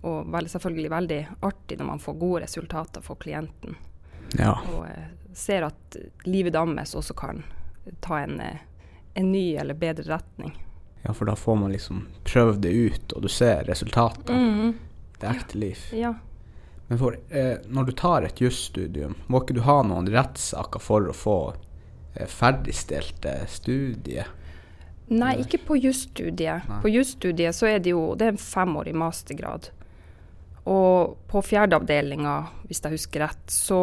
og 0.09 0.31
vel, 0.33 0.49
selvfølgelig 0.49 0.91
veldig 0.95 1.21
artig 1.47 1.79
når 1.79 1.91
man 1.91 2.03
får 2.03 2.17
gode 2.19 2.43
resultater 2.47 3.05
for 3.05 3.21
klienten. 3.21 3.77
Ja. 4.39 4.57
Og 4.73 4.87
eh, 4.89 5.13
ser 5.37 5.69
at 5.69 5.99
livet 6.25 6.57
deres 6.57 6.97
også 6.97 7.17
kan 7.17 7.45
ta 8.05 8.23
en, 8.25 8.41
eh, 8.41 8.65
en 9.15 9.33
ny 9.33 9.53
eller 9.61 9.77
bedre 9.77 10.09
retning. 10.15 10.57
ja, 11.03 11.15
for 11.15 11.25
da 11.25 11.37
får 11.37 11.57
man 11.57 11.73
liksom 11.73 12.07
prøvd 12.25 12.59
det 12.63 12.71
ut, 12.71 13.13
og 13.13 13.23
du 13.23 13.29
ser 13.29 13.65
resultatene. 13.65 14.39
Mm. 14.39 14.73
Det 15.21 15.29
ekte 15.29 15.59
liv. 15.59 15.85
Ja. 15.93 16.15
Men 16.89 16.99
for, 16.99 17.17
eh, 17.31 17.59
når 17.69 17.85
du 17.85 17.93
tar 17.93 18.25
et 18.25 18.41
jusstudium, 18.41 19.15
må 19.29 19.43
ikke 19.43 19.59
du 19.59 19.63
ha 19.67 19.83
noen 19.85 20.09
rettssaker 20.09 20.81
for 20.81 21.09
å 21.11 21.15
få 21.17 21.39
eh, 22.15 22.27
ferdigstilt 22.27 23.27
studiet? 23.49 24.27
Nei, 25.09 25.35
Eller? 25.35 25.45
ikke 25.45 25.61
på 25.67 25.77
jusstudiet. 25.81 26.65
På 26.83 26.89
jusstudiet 26.93 27.57
så 27.57 27.69
er 27.71 27.79
det 27.81 27.93
jo 27.95 28.15
det 28.17 28.27
er 28.27 28.35
en 28.35 28.41
femårig 28.41 28.95
mastergrad. 28.97 29.71
Og 30.69 31.15
på 31.29 31.41
fjerdeavdelinga, 31.45 32.35
hvis 32.69 32.83
jeg 32.85 32.93
husker 32.93 33.25
rett, 33.25 33.45
så 33.53 33.79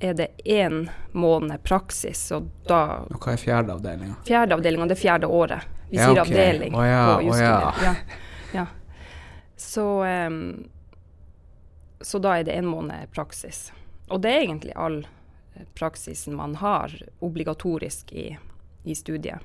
er 0.00 0.14
det 0.18 0.28
én 0.48 0.86
måned 1.12 1.62
praksis, 1.62 2.24
og 2.32 2.48
da 2.66 3.04
Og 3.12 3.20
hva 3.20 3.34
er 3.34 3.42
fjerdeavdelinga? 3.42 4.16
Fjerdeavdelinga, 4.26 4.88
det 4.88 4.96
er 4.96 5.02
fjerde 5.02 5.28
året. 5.28 5.68
Vi 5.90 5.96
Ja, 6.00 6.08
sier 6.08 6.22
okay. 6.22 6.32
avdeling 6.32 6.74
oh, 6.74 6.86
ja, 6.88 7.02
på 7.16 7.26
jusstudiet. 7.28 7.66
Oh, 7.68 7.82
Ja. 7.84 7.94
Ja. 8.52 8.66
Så, 9.56 9.84
em, 10.04 10.64
så 12.02 12.20
da 12.22 12.36
er 12.38 12.46
det 12.48 12.56
en 12.56 12.70
måned 12.70 13.10
praksis. 13.14 13.70
Og 14.10 14.22
det 14.22 14.32
er 14.32 14.44
egentlig 14.44 14.74
all 14.76 15.02
eh, 15.04 15.66
praksisen 15.78 16.36
man 16.36 16.56
har 16.60 16.94
obligatorisk 17.20 18.12
i, 18.12 18.32
i 18.84 18.94
studiet. 18.94 19.40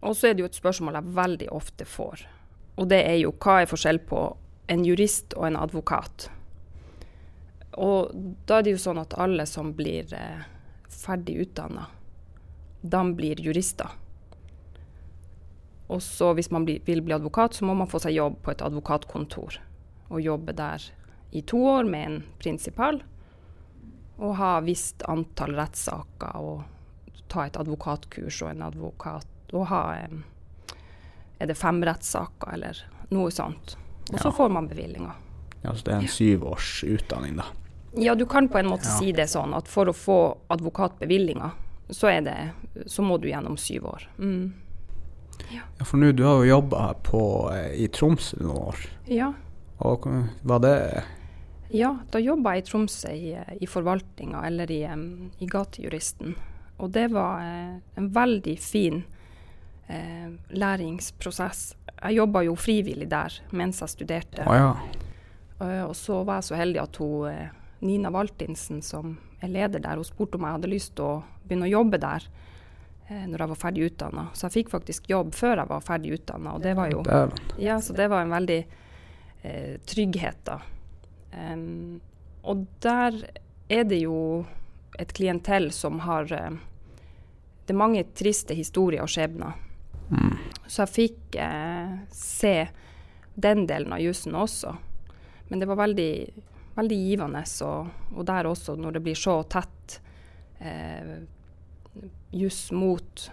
Og 0.00 0.16
så 0.16 0.28
er 0.28 0.36
det 0.36 0.44
jo 0.44 0.50
et 0.50 0.58
spørsmål 0.58 0.98
jeg 1.00 1.14
veldig 1.16 1.48
ofte 1.54 1.86
får. 1.88 2.26
Og 2.78 2.90
det 2.90 3.00
er 3.02 3.16
jo 3.18 3.34
hva 3.34 3.62
er 3.62 3.70
forskjell 3.70 3.98
på 4.06 4.24
en 4.70 4.84
jurist 4.86 5.34
og 5.34 5.48
en 5.48 5.58
advokat? 5.58 6.28
Og 7.78 8.12
da 8.46 8.58
er 8.58 8.66
det 8.66 8.76
jo 8.76 8.82
sånn 8.82 9.00
at 9.02 9.16
alle 9.18 9.46
som 9.50 9.72
blir 9.78 10.12
eh, 10.14 10.44
ferdig 10.88 11.38
utdanna, 11.46 11.88
de 12.82 13.02
blir 13.18 13.40
jurister. 13.42 13.90
Og 15.88 16.02
så 16.04 16.34
hvis 16.36 16.50
man 16.52 16.66
blir, 16.68 16.82
vil 16.84 17.00
bli 17.02 17.16
advokat, 17.16 17.56
så 17.56 17.64
må 17.64 17.74
man 17.74 17.88
få 17.90 18.00
seg 18.02 18.18
jobb 18.18 18.38
på 18.44 18.52
et 18.52 18.62
advokatkontor. 18.62 19.58
Og 20.10 20.20
jobbe 20.24 20.52
der 20.56 20.82
i 21.32 21.42
to 21.42 21.58
år 21.66 21.84
med 21.84 22.06
en 22.06 22.18
prinsipal. 22.38 23.02
Og 24.18 24.36
ha 24.36 24.60
visst 24.64 25.02
antall 25.08 25.54
rettssaker 25.54 26.36
og 26.40 26.62
ta 27.28 27.44
et 27.46 27.56
advokatkurs 27.60 28.40
og 28.42 28.50
en 28.54 28.62
advokat. 28.62 29.26
Og 29.52 29.66
ha 29.70 29.82
Er 31.40 31.46
det 31.46 31.54
fem 31.56 31.82
rettssaker 31.84 32.52
eller 32.52 32.80
noe 33.10 33.30
sånt. 33.30 33.76
Og 34.12 34.18
så 34.18 34.28
Ja. 34.28 34.32
får 34.32 34.48
man 34.50 34.66
bevillinga. 34.68 35.12
Ja, 35.62 35.72
så 35.74 35.84
det 35.84 35.94
er 35.94 35.98
en 35.98 36.08
syvårsutdanning 36.08 36.98
utdanning, 36.98 37.36
da. 37.36 37.44
Ja, 37.96 38.14
du 38.14 38.26
kan 38.26 38.48
på 38.48 38.58
en 38.58 38.66
måte 38.66 38.84
Ja. 38.86 38.98
si 38.98 39.12
det 39.12 39.28
sånn 39.28 39.54
at 39.56 39.68
for 39.68 39.86
å 39.86 39.92
få 39.92 40.36
advokatbevillinga, 40.50 41.50
så, 41.90 42.08
er 42.10 42.20
det, 42.22 42.52
så 42.86 43.02
må 43.02 43.20
du 43.20 43.28
gjennom 43.28 43.56
syv 43.56 43.84
år. 43.84 44.02
Mm. 44.18 44.52
Ja, 45.52 45.84
for 45.84 45.96
nå, 45.96 46.12
du 46.12 46.22
har 46.24 46.44
jo 46.44 46.60
jobba 46.60 46.94
eh, 47.54 47.84
i 47.84 47.88
Tromsø 47.88 48.36
noen 48.40 48.56
år. 48.68 48.76
Ja. 49.06 49.32
Og 49.86 50.06
hva- 50.06 50.24
var 50.42 50.58
det 50.64 50.74
ja, 51.70 51.90
da 52.10 52.18
jobba 52.18 52.54
jeg 52.56 52.62
i 52.62 52.66
Tromsø 52.70 53.10
i, 53.12 53.34
i 53.60 53.66
forvaltninga, 53.68 54.40
eller 54.48 54.70
i, 54.72 54.80
i 55.38 55.46
gatejuristen. 55.46 56.32
Og 56.80 56.90
det 56.94 57.10
var 57.12 57.42
eh, 57.44 57.74
en 58.00 58.06
veldig 58.14 58.54
fin 58.62 59.02
eh, 59.88 60.30
læringsprosess. 60.56 61.74
Jeg 61.98 62.16
jobba 62.16 62.42
jo 62.46 62.54
frivillig 62.56 63.08
der 63.10 63.36
mens 63.52 63.82
jeg 63.82 63.92
studerte. 63.92 64.46
Å 64.48 64.56
ja. 64.56 64.70
Eh, 65.60 65.84
og 65.84 65.92
så 65.98 66.22
var 66.24 66.40
jeg 66.40 66.48
så 66.48 66.58
heldig 66.62 66.80
at 66.86 66.96
hun, 67.02 67.28
eh, 67.34 67.48
Nina 67.84 68.10
Valtinsen, 68.14 68.80
som 68.82 69.18
er 69.42 69.52
leder 69.52 69.82
der, 69.84 70.00
hun 70.00 70.06
spurte 70.08 70.38
om 70.38 70.46
jeg 70.48 70.56
hadde 70.56 70.72
lyst 70.72 70.94
til 70.96 71.04
å 71.04 71.22
begynne 71.44 71.68
å 71.68 71.74
jobbe 71.76 72.00
der 72.02 72.24
eh, 73.10 73.26
når 73.28 73.44
jeg 73.44 73.52
var 73.52 73.60
ferdig 73.66 73.88
utdanna. 73.92 74.28
Så 74.32 74.48
jeg 74.48 74.56
fikk 74.62 74.72
faktisk 74.72 75.10
jobb 75.12 75.34
før 75.36 75.60
jeg 75.60 75.70
var 75.76 75.84
ferdig 75.84 76.16
utdanna, 76.16 76.56
og 76.56 76.64
det 76.64 76.74
var 76.78 76.90
jo 76.96 77.04
ja, 77.60 77.76
så 77.82 77.92
det 77.98 78.08
var 78.08 78.24
en 78.24 78.32
veldig 78.38 78.62
eh, 79.42 79.76
trygghet, 79.86 80.40
da. 80.44 80.60
Um, 81.32 82.00
og 82.42 82.64
der 82.80 83.18
er 83.68 83.84
det 83.84 84.00
jo 84.00 84.44
et 84.98 85.12
klientell 85.12 85.70
som 85.72 86.00
har 86.00 86.32
eh, 86.32 86.50
Det 87.66 87.74
er 87.74 87.78
mange 87.78 88.04
triste 88.16 88.54
historier 88.56 89.04
og 89.04 89.10
skjebner. 89.12 89.52
Mm. 90.08 90.36
Så 90.64 90.86
jeg 90.86 90.94
fikk 90.94 91.36
eh, 91.36 91.98
se 92.10 92.54
den 93.36 93.66
delen 93.68 93.92
av 93.92 94.00
jussen 94.00 94.34
også. 94.34 94.72
Men 95.48 95.60
det 95.60 95.68
var 95.68 95.82
veldig, 95.82 96.12
veldig 96.78 96.96
givende, 96.96 97.42
og, 97.64 97.90
og 98.16 98.24
der 98.28 98.48
også, 98.48 98.76
når 98.80 98.96
det 98.96 99.02
blir 99.04 99.20
så 99.20 99.42
tett 99.52 99.98
eh, 100.64 101.20
juss 102.32 102.70
mot 102.72 103.28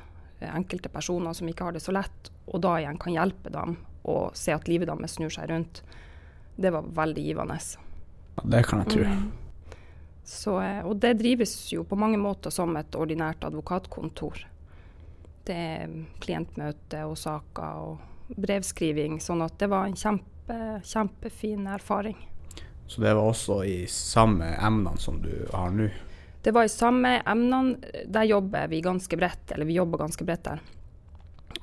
enkelte 0.46 0.92
personer 0.92 1.34
som 1.34 1.48
ikke 1.48 1.70
har 1.70 1.76
det 1.76 1.84
så 1.84 1.96
lett, 1.96 2.32
og 2.52 2.60
da 2.64 2.76
igjen 2.82 3.00
kan 3.02 3.16
hjelpe 3.16 3.52
dem 3.56 3.78
og 4.06 4.38
se 4.38 4.54
at 4.54 4.70
livet 4.70 4.90
deres 4.90 5.18
snur 5.18 5.34
seg 5.34 5.50
rundt, 5.52 5.82
det 6.56 6.72
var 6.72 6.88
veldig 6.96 7.24
givende. 7.26 7.58
Ja, 8.36 8.46
det 8.54 8.64
kan 8.70 8.84
jeg 8.84 8.94
tro. 8.94 9.08
Mm. 9.10 9.32
Så, 10.26 10.62
eh, 10.62 10.82
og 10.86 10.98
det 11.04 11.18
drives 11.20 11.54
jo 11.74 11.84
på 11.86 11.98
mange 12.00 12.18
måter 12.18 12.54
som 12.54 12.74
et 12.80 12.96
ordinært 12.98 13.44
advokatkontor. 13.46 14.46
Det 15.46 15.56
er 15.56 15.92
klientmøte 16.24 17.04
og 17.06 17.18
saker 17.22 17.82
og 17.86 18.38
brevskriving, 18.42 19.20
sånn 19.22 19.44
at 19.46 19.60
det 19.62 19.70
var 19.70 19.86
en 19.86 20.00
kjempe, 20.00 20.58
kjempefin 20.82 21.68
erfaring. 21.70 22.18
Så 22.88 23.02
det 23.02 23.14
var 23.14 23.30
også 23.30 23.60
i 23.66 23.84
samme 23.90 24.56
emnene 24.56 25.02
som 25.02 25.22
du 25.22 25.46
har 25.54 25.70
nå? 25.74 25.90
Det 26.46 26.54
var 26.54 26.66
i 26.66 26.74
samme 26.74 27.20
emnene. 27.26 27.78
Der 28.06 28.26
jobber 28.30 28.68
vi 28.70 28.82
ganske 28.86 29.18
bredt, 29.18 29.52
eller 29.52 29.66
vi 29.66 29.78
jobber 29.78 30.04
ganske 30.04 30.26
bredt 30.26 30.46
der. 30.46 30.62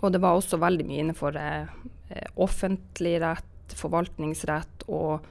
Og 0.00 0.10
det 0.12 0.18
var 0.22 0.34
også 0.34 0.58
veldig 0.58 0.86
mye 0.86 1.02
innenfor 1.02 1.36
eh, 1.38 1.74
offentlig 2.34 3.18
rett, 3.22 3.76
forvaltningsrett 3.76 4.84
og 4.88 5.26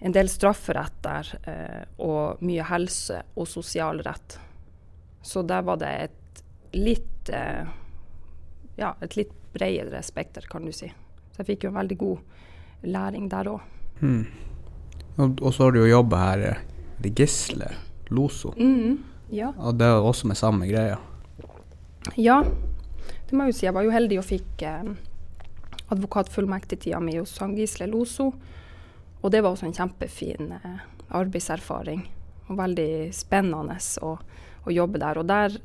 en 0.00 0.14
del 0.16 0.30
strafferett 0.32 0.96
der. 1.04 1.32
Eh, 1.44 1.82
og 2.04 2.40
mye 2.46 2.64
helse 2.70 3.20
og 3.36 3.48
sosialrett. 3.48 4.38
Så 5.22 5.42
der 5.44 5.66
var 5.66 5.80
det 5.82 5.92
et 6.06 6.42
litt 6.72 7.28
eh, 7.34 7.68
ja, 8.80 8.94
et 9.00 9.16
litt 9.18 9.32
bredere 9.52 10.02
spekter, 10.02 10.46
kan 10.48 10.64
du 10.64 10.72
si. 10.72 10.88
Så 11.32 11.42
jeg 11.42 11.52
fikk 11.52 11.66
jo 11.66 11.72
en 11.72 11.80
veldig 11.82 11.98
god 12.00 12.88
læring 12.88 13.28
der 13.30 13.50
òg. 13.52 13.60
Mm. 14.00 14.24
Og, 15.20 15.42
og 15.42 15.52
så 15.52 15.66
har 15.66 15.74
du 15.74 15.82
jo 15.82 15.90
jobba 15.90 16.24
her 16.24 16.46
eh, 16.48 16.64
i 17.04 17.12
Gisle, 17.16 17.68
Loso. 18.14 18.54
Mm, 18.56 18.96
ja. 19.34 19.52
Og 19.58 19.76
det 19.76 19.88
er 19.88 20.00
også 20.00 20.30
med 20.30 20.38
samme 20.40 20.68
greia. 20.70 20.96
Ja, 22.16 22.40
det 22.40 23.36
må 23.36 23.44
jeg 23.44 23.52
jo 23.52 23.58
si. 23.58 23.66
Jeg 23.66 23.76
var 23.76 23.84
jo 23.84 23.92
heldig 23.94 24.20
og 24.22 24.26
fikk 24.30 24.64
eh, 24.66 24.92
advokatfullmektigtida 25.90 27.00
mi 27.00 27.16
hos 27.18 27.38
han 27.42 27.56
Gisle 27.58 27.88
Loso. 27.90 28.30
Og 29.20 29.30
det 29.30 29.42
var 29.42 29.52
også 29.52 29.68
en 29.68 29.76
kjempefin 29.76 30.54
eh, 30.56 30.86
arbeidserfaring. 31.08 32.06
Og 32.48 32.58
veldig 32.58 33.10
spennende 33.14 33.76
å, 34.02 34.14
å 34.64 34.74
jobbe 34.74 35.02
der. 35.02 35.20
Og 35.20 35.28
der 35.28 35.58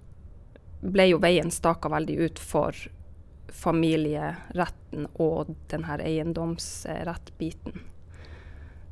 ble 0.86 1.10
jo 1.10 1.22
veien 1.22 1.52
staka 1.54 1.90
veldig 1.90 2.18
ut 2.26 2.42
for 2.42 2.76
familieretten 3.56 5.08
og 5.22 5.54
den 5.72 5.86
her 5.88 6.04
eiendomsrettbiten. 6.04 7.80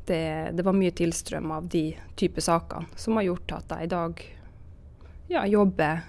Det, 0.05 0.23
det 0.53 0.63
var 0.65 0.75
mye 0.75 0.91
tilstrøm 0.91 1.51
av 1.55 1.67
de 1.71 1.93
type 2.19 2.41
sakene 2.43 2.91
som 2.99 3.15
har 3.15 3.27
gjort 3.29 3.53
at 3.55 3.71
jeg 3.71 3.87
i 3.87 3.91
dag 3.93 4.23
ja, 5.31 5.45
jobber 5.47 6.01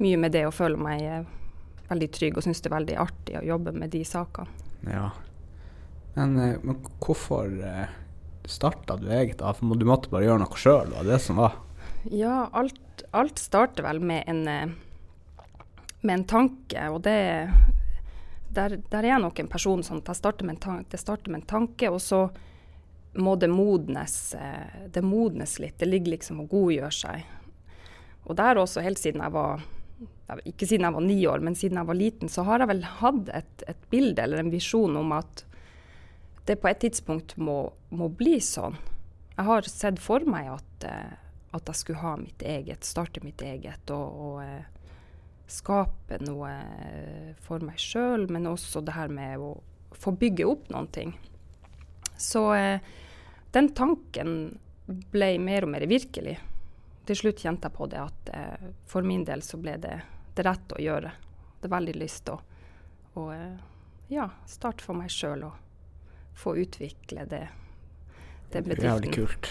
mye 0.00 0.20
med 0.20 0.32
det 0.32 0.46
og 0.48 0.54
føler 0.56 0.80
meg 0.80 1.04
eh, 1.04 1.34
veldig 1.88 2.10
trygg 2.12 2.38
og 2.38 2.44
syns 2.44 2.60
det 2.62 2.70
er 2.70 2.76
veldig 2.76 2.98
artig 3.00 3.38
å 3.40 3.46
jobbe 3.46 3.72
med 3.76 3.92
de 3.94 4.02
sakene. 4.06 4.66
Ja. 4.88 5.10
Men, 6.18 6.38
eh, 6.38 6.56
men 6.62 6.80
hvorfor 6.98 7.52
eh, 7.64 7.86
starta 8.44 8.96
du 8.96 9.08
eget? 9.12 9.38
da? 9.38 9.52
For 9.54 9.78
du 9.78 9.86
måtte 9.88 10.10
bare 10.12 10.26
gjøre 10.26 10.42
noe 10.42 10.60
sjøl, 10.60 10.92
var 10.96 11.06
det 11.06 11.20
som 11.22 11.38
var? 11.38 11.56
Ja, 12.10 12.48
alt, 12.52 13.04
alt 13.16 13.38
starter 13.38 13.86
vel 13.86 14.00
med 14.00 14.24
en, 14.26 14.42
eh, 14.48 15.46
med 16.00 16.14
en 16.14 16.28
tanke, 16.28 16.88
og 16.90 17.02
det 17.06 17.18
der, 18.48 18.78
der 18.90 19.04
er 19.04 19.12
jeg 19.12 19.22
nok 19.22 19.38
en 19.38 19.50
person 19.52 19.82
sånn 19.84 20.00
at 20.00 20.16
starter 20.16 20.46
med 20.48 20.56
en 20.56 20.62
tanke, 20.64 20.90
det 20.90 21.00
starter 21.02 21.30
med 21.30 21.42
en 21.42 21.50
tanke, 21.50 21.90
og 21.92 22.00
så 22.00 22.28
må 23.18 23.34
det 23.38 23.50
modnes, 23.50 24.34
det 24.94 25.02
modnes 25.02 25.58
litt. 25.58 25.76
Det 25.78 25.88
ligger 25.88 26.14
liksom 26.14 26.40
og 26.42 26.50
godgjør 26.52 26.94
seg. 26.94 27.26
Og 28.28 28.36
der 28.38 28.60
også, 28.60 28.82
helt 28.84 29.00
siden 29.00 29.22
jeg 29.24 29.34
var 29.34 29.62
ikke 30.48 30.66
siden 30.68 30.86
jeg 30.86 30.94
var 30.94 31.04
ni 31.04 31.18
år, 31.26 31.42
men 31.44 31.56
siden 31.58 31.80
jeg 31.80 31.88
var 31.88 31.98
liten, 31.98 32.30
så 32.32 32.44
har 32.46 32.62
jeg 32.62 32.70
vel 32.70 32.82
hatt 33.00 33.30
et, 33.34 33.64
et 33.70 33.86
bilde 33.92 34.22
eller 34.22 34.42
en 34.42 34.52
visjon 34.52 34.98
om 35.00 35.14
at 35.16 35.44
det 36.48 36.58
på 36.62 36.70
et 36.70 36.80
tidspunkt 36.84 37.36
må, 37.36 37.60
må, 37.90 38.08
bli 38.08 38.38
sånn. 38.40 38.78
Jeg 39.36 39.46
har 39.48 39.68
sett 39.68 40.00
for 40.02 40.24
meg 40.28 40.48
at, 40.54 40.86
eh, 40.88 41.16
at 41.56 41.70
jeg 41.70 41.80
skulle 41.82 42.02
ha 42.02 42.14
mitt 42.20 42.42
eget, 42.42 42.86
starte 42.88 43.22
mitt 43.24 43.42
eget 43.44 43.92
og, 43.94 44.20
og 44.24 44.38
eh, 44.44 44.94
skape 45.48 46.20
noe 46.24 46.52
for 47.44 47.64
meg 47.64 47.80
sjøl, 47.80 48.26
men 48.32 48.48
også 48.50 48.82
det 48.84 48.96
her 48.96 49.12
med 49.12 49.40
å 49.40 49.54
få 49.96 50.12
bygge 50.16 50.48
opp 50.48 50.68
noen 50.72 50.88
ting. 50.92 51.14
Så 52.18 52.42
eh, 52.54 52.80
den 53.54 53.72
tanken 53.76 54.58
ble 55.12 55.34
mer 55.40 55.66
og 55.66 55.72
mer 55.72 55.86
virkelig. 55.88 56.36
Til 57.08 57.16
slutt 57.16 57.40
kjente 57.40 57.70
jeg 57.70 57.76
på 57.78 57.88
det 57.88 58.00
at 58.02 58.30
eh, 58.36 58.70
for 58.88 59.06
min 59.06 59.24
del 59.24 59.40
så 59.44 59.56
ble 59.60 59.78
det 59.80 59.96
det 60.38 60.46
rette 60.46 60.76
å 60.76 60.82
gjøre. 60.82 61.10
Det 61.58 61.66
er 61.66 61.72
veldig 61.72 61.94
lyst 61.98 62.28
å, 62.30 62.36
å 63.18 63.24
eh, 63.34 63.56
ja, 64.12 64.28
starte 64.46 64.84
for 64.84 64.98
meg 64.98 65.10
sjøl 65.10 65.48
og 65.48 65.56
få 66.38 66.54
utvikle 66.62 67.24
det, 67.26 67.46
det 68.52 68.62
bedriften. 68.62 68.92
Jævlig 68.92 69.14
kult. 69.16 69.50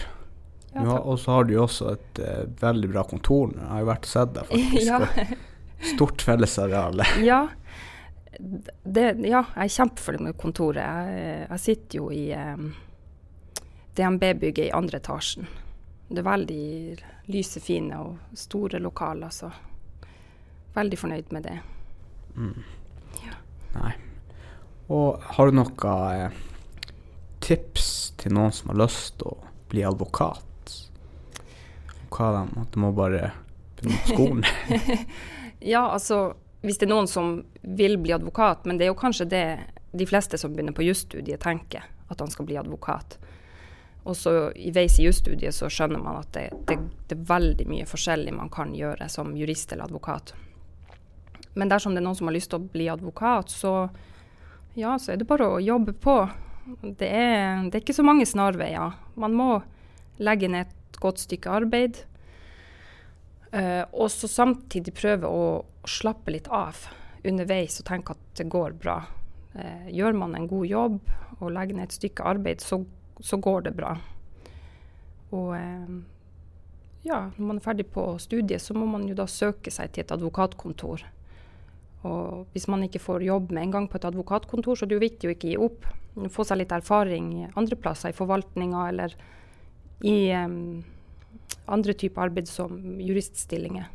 Ja, 0.72 0.96
og 0.98 1.18
så 1.20 1.36
har 1.36 1.48
du 1.48 1.54
jo 1.54 1.62
også 1.64 1.94
et 1.94 2.18
uh, 2.20 2.42
veldig 2.60 2.90
bra 2.92 3.02
kontor. 3.08 3.52
Jeg 3.56 3.68
har 3.70 3.82
jo 3.82 3.88
vært 3.88 4.08
og 4.08 4.10
sett 4.12 4.34
deg, 4.36 4.50
faktisk. 4.50 4.88
ja. 4.92 5.92
Stort 5.94 6.24
fellesareal. 6.24 7.04
ja, 7.30 7.38
det, 8.38 9.06
ja, 9.26 9.42
jeg 9.42 9.64
er 9.64 9.74
kjempefornøyd 9.76 10.26
med 10.28 10.36
kontoret. 10.40 10.82
Jeg, 10.84 11.46
jeg, 11.46 11.62
sitter 11.64 12.00
jo 12.00 12.10
i 12.14 12.24
um, 12.36 12.68
DNB-bygget 13.98 14.68
i 14.68 14.76
andre 14.76 15.00
etasjen. 15.02 15.48
Det 16.08 16.22
er 16.22 16.26
veldig 16.26 16.96
lyse, 17.28 17.60
fine 17.60 17.98
og 18.00 18.36
store 18.38 18.80
lokaler, 18.80 19.32
så 19.32 19.50
veldig 20.76 20.98
fornøyd 20.98 21.32
med 21.36 21.44
det. 21.44 21.56
Mm. 22.36 22.62
Ja. 23.24 23.36
Nei. 23.74 23.92
Og 24.88 25.20
har 25.36 25.50
du 25.50 25.58
noe 25.58 25.94
eh, 26.16 26.38
tips 27.44 27.88
til 28.20 28.32
noen 28.38 28.54
som 28.56 28.72
har 28.72 28.80
lyst 28.86 29.18
til 29.20 29.34
å 29.34 29.52
bli 29.68 29.84
advokat? 29.84 30.44
Hva 32.08 32.30
de, 32.38 32.44
at 32.62 32.72
de 32.72 32.80
må 32.80 32.92
bare 32.96 33.32
begynne 33.76 34.00
på 34.06 34.14
skolen? 34.16 34.46
ja, 35.74 35.84
altså 35.84 36.30
hvis 36.64 36.80
det 36.80 36.88
er 36.88 36.94
noen 36.94 37.10
som 37.10 37.42
vil 37.62 37.98
bli 38.02 38.14
advokat, 38.16 38.64
men 38.66 38.78
det 38.78 38.88
er 38.88 38.92
jo 38.92 38.98
kanskje 38.98 39.28
det 39.30 39.46
de 39.92 40.06
fleste 40.08 40.38
som 40.40 40.52
begynner 40.52 40.74
på 40.76 40.86
jusstudiet 40.88 41.40
tenker, 41.44 41.84
at 42.08 42.20
han 42.20 42.32
skal 42.32 42.48
bli 42.48 42.56
advokat. 42.58 43.18
Og 44.08 44.16
så 44.16 44.32
i 44.56 44.70
veis 44.72 44.96
i 44.98 45.04
jusstudiet 45.04 45.54
så 45.54 45.68
skjønner 45.68 46.00
man 46.00 46.22
at 46.22 46.30
det, 46.32 46.46
det, 46.68 46.78
det, 47.10 47.16
er 47.18 47.26
veldig 47.28 47.66
mye 47.68 47.88
forskjellig 47.88 48.32
man 48.32 48.48
kan 48.52 48.72
gjøre 48.76 49.08
som 49.12 49.34
jurist 49.36 49.72
eller 49.74 49.84
advokat. 49.84 50.32
Men 51.58 51.68
dersom 51.68 51.92
det 51.92 52.00
er 52.00 52.06
noen 52.06 52.16
som 52.16 52.30
har 52.30 52.36
lyst 52.36 52.52
til 52.54 52.62
å 52.62 52.70
bli 52.72 52.86
advokat, 52.88 53.52
så 53.52 53.72
ja, 54.78 54.94
så 54.96 55.12
er 55.12 55.20
det 55.20 55.28
bare 55.28 55.48
å 55.50 55.60
jobbe 55.60 55.92
på. 55.92 56.16
Det 56.82 57.08
er, 57.08 57.66
det 57.66 57.74
er 57.74 57.82
ikke 57.82 57.96
så 57.96 58.06
mange 58.06 58.28
snarveier. 58.28 58.96
Man 59.20 59.36
må 59.36 59.50
legge 60.22 60.48
ned 60.52 60.68
et 60.68 61.00
godt 61.02 61.20
stykke 61.24 61.52
arbeid. 61.60 62.02
Uh, 63.48 63.84
og 63.96 64.10
så 64.12 64.28
samtidig 64.28 64.92
prøve 64.96 65.28
å, 65.28 65.48
slappe 65.88 66.34
litt 66.34 66.50
av 66.52 66.82
underveis 67.24 67.78
og 67.80 67.86
tenke 67.88 68.12
at 68.12 68.24
det 68.36 68.44
går 68.52 68.74
bra. 68.76 68.98
Uh, 69.56 69.88
gjør 69.88 70.16
man 70.20 70.36
en 70.36 70.48
god 70.50 70.68
jobb 70.68 70.98
og 71.38 71.54
legger 71.54 71.78
ned 71.78 71.88
et 71.88 71.96
stykke 71.96 72.26
arbeid, 72.28 72.60
så, 72.60 72.82
så 73.20 73.38
går 73.42 73.68
det 73.68 73.74
bra. 73.76 73.96
Og 75.34 75.52
uh, 75.54 75.98
ja, 77.06 77.28
når 77.36 77.46
man 77.46 77.60
er 77.60 77.64
ferdig 77.64 77.86
på 77.92 78.04
studiet, 78.22 78.62
så 78.62 78.74
må 78.76 78.86
man 78.88 79.06
jo 79.08 79.16
da 79.18 79.28
søke 79.30 79.72
seg 79.72 79.92
til 79.92 80.04
et 80.04 80.14
advokatkontor. 80.14 81.04
Og 82.08 82.46
hvis 82.54 82.68
man 82.70 82.84
ikke 82.86 83.02
får 83.02 83.26
jobb 83.26 83.50
med 83.54 83.66
en 83.66 83.74
gang 83.74 83.88
på 83.90 83.98
et 83.98 84.06
advokatkontor, 84.06 84.76
så 84.76 84.86
er 84.86 84.90
det 84.90 84.98
jo 84.98 85.06
viktig 85.06 85.28
å 85.28 85.34
ikke 85.34 85.50
gi 85.50 85.58
opp. 85.58 85.88
Få 86.34 86.46
seg 86.46 86.60
litt 86.60 86.74
erfaring 86.74 87.48
andre 87.48 87.78
plasser, 87.78 88.12
i 88.12 88.16
forvaltninga 88.16 88.84
eller 88.90 89.14
i 90.06 90.30
um, 90.34 90.84
andre 91.66 91.94
typer 91.98 92.28
arbeid 92.28 92.50
som 92.50 92.78
juriststillinger. 93.02 93.88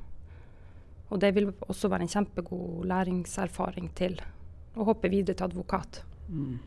Og 1.14 1.22
det 1.22 1.32
vil 1.36 1.52
også 1.68 1.92
være 1.92 2.08
en 2.08 2.12
kjempegod 2.12 2.88
læringserfaring 2.90 3.92
til 3.96 4.18
å 4.74 4.88
hoppe 4.88 5.12
videre 5.14 5.38
til 5.38 5.52
advokat. 5.52 6.02
Mm. 6.28 6.58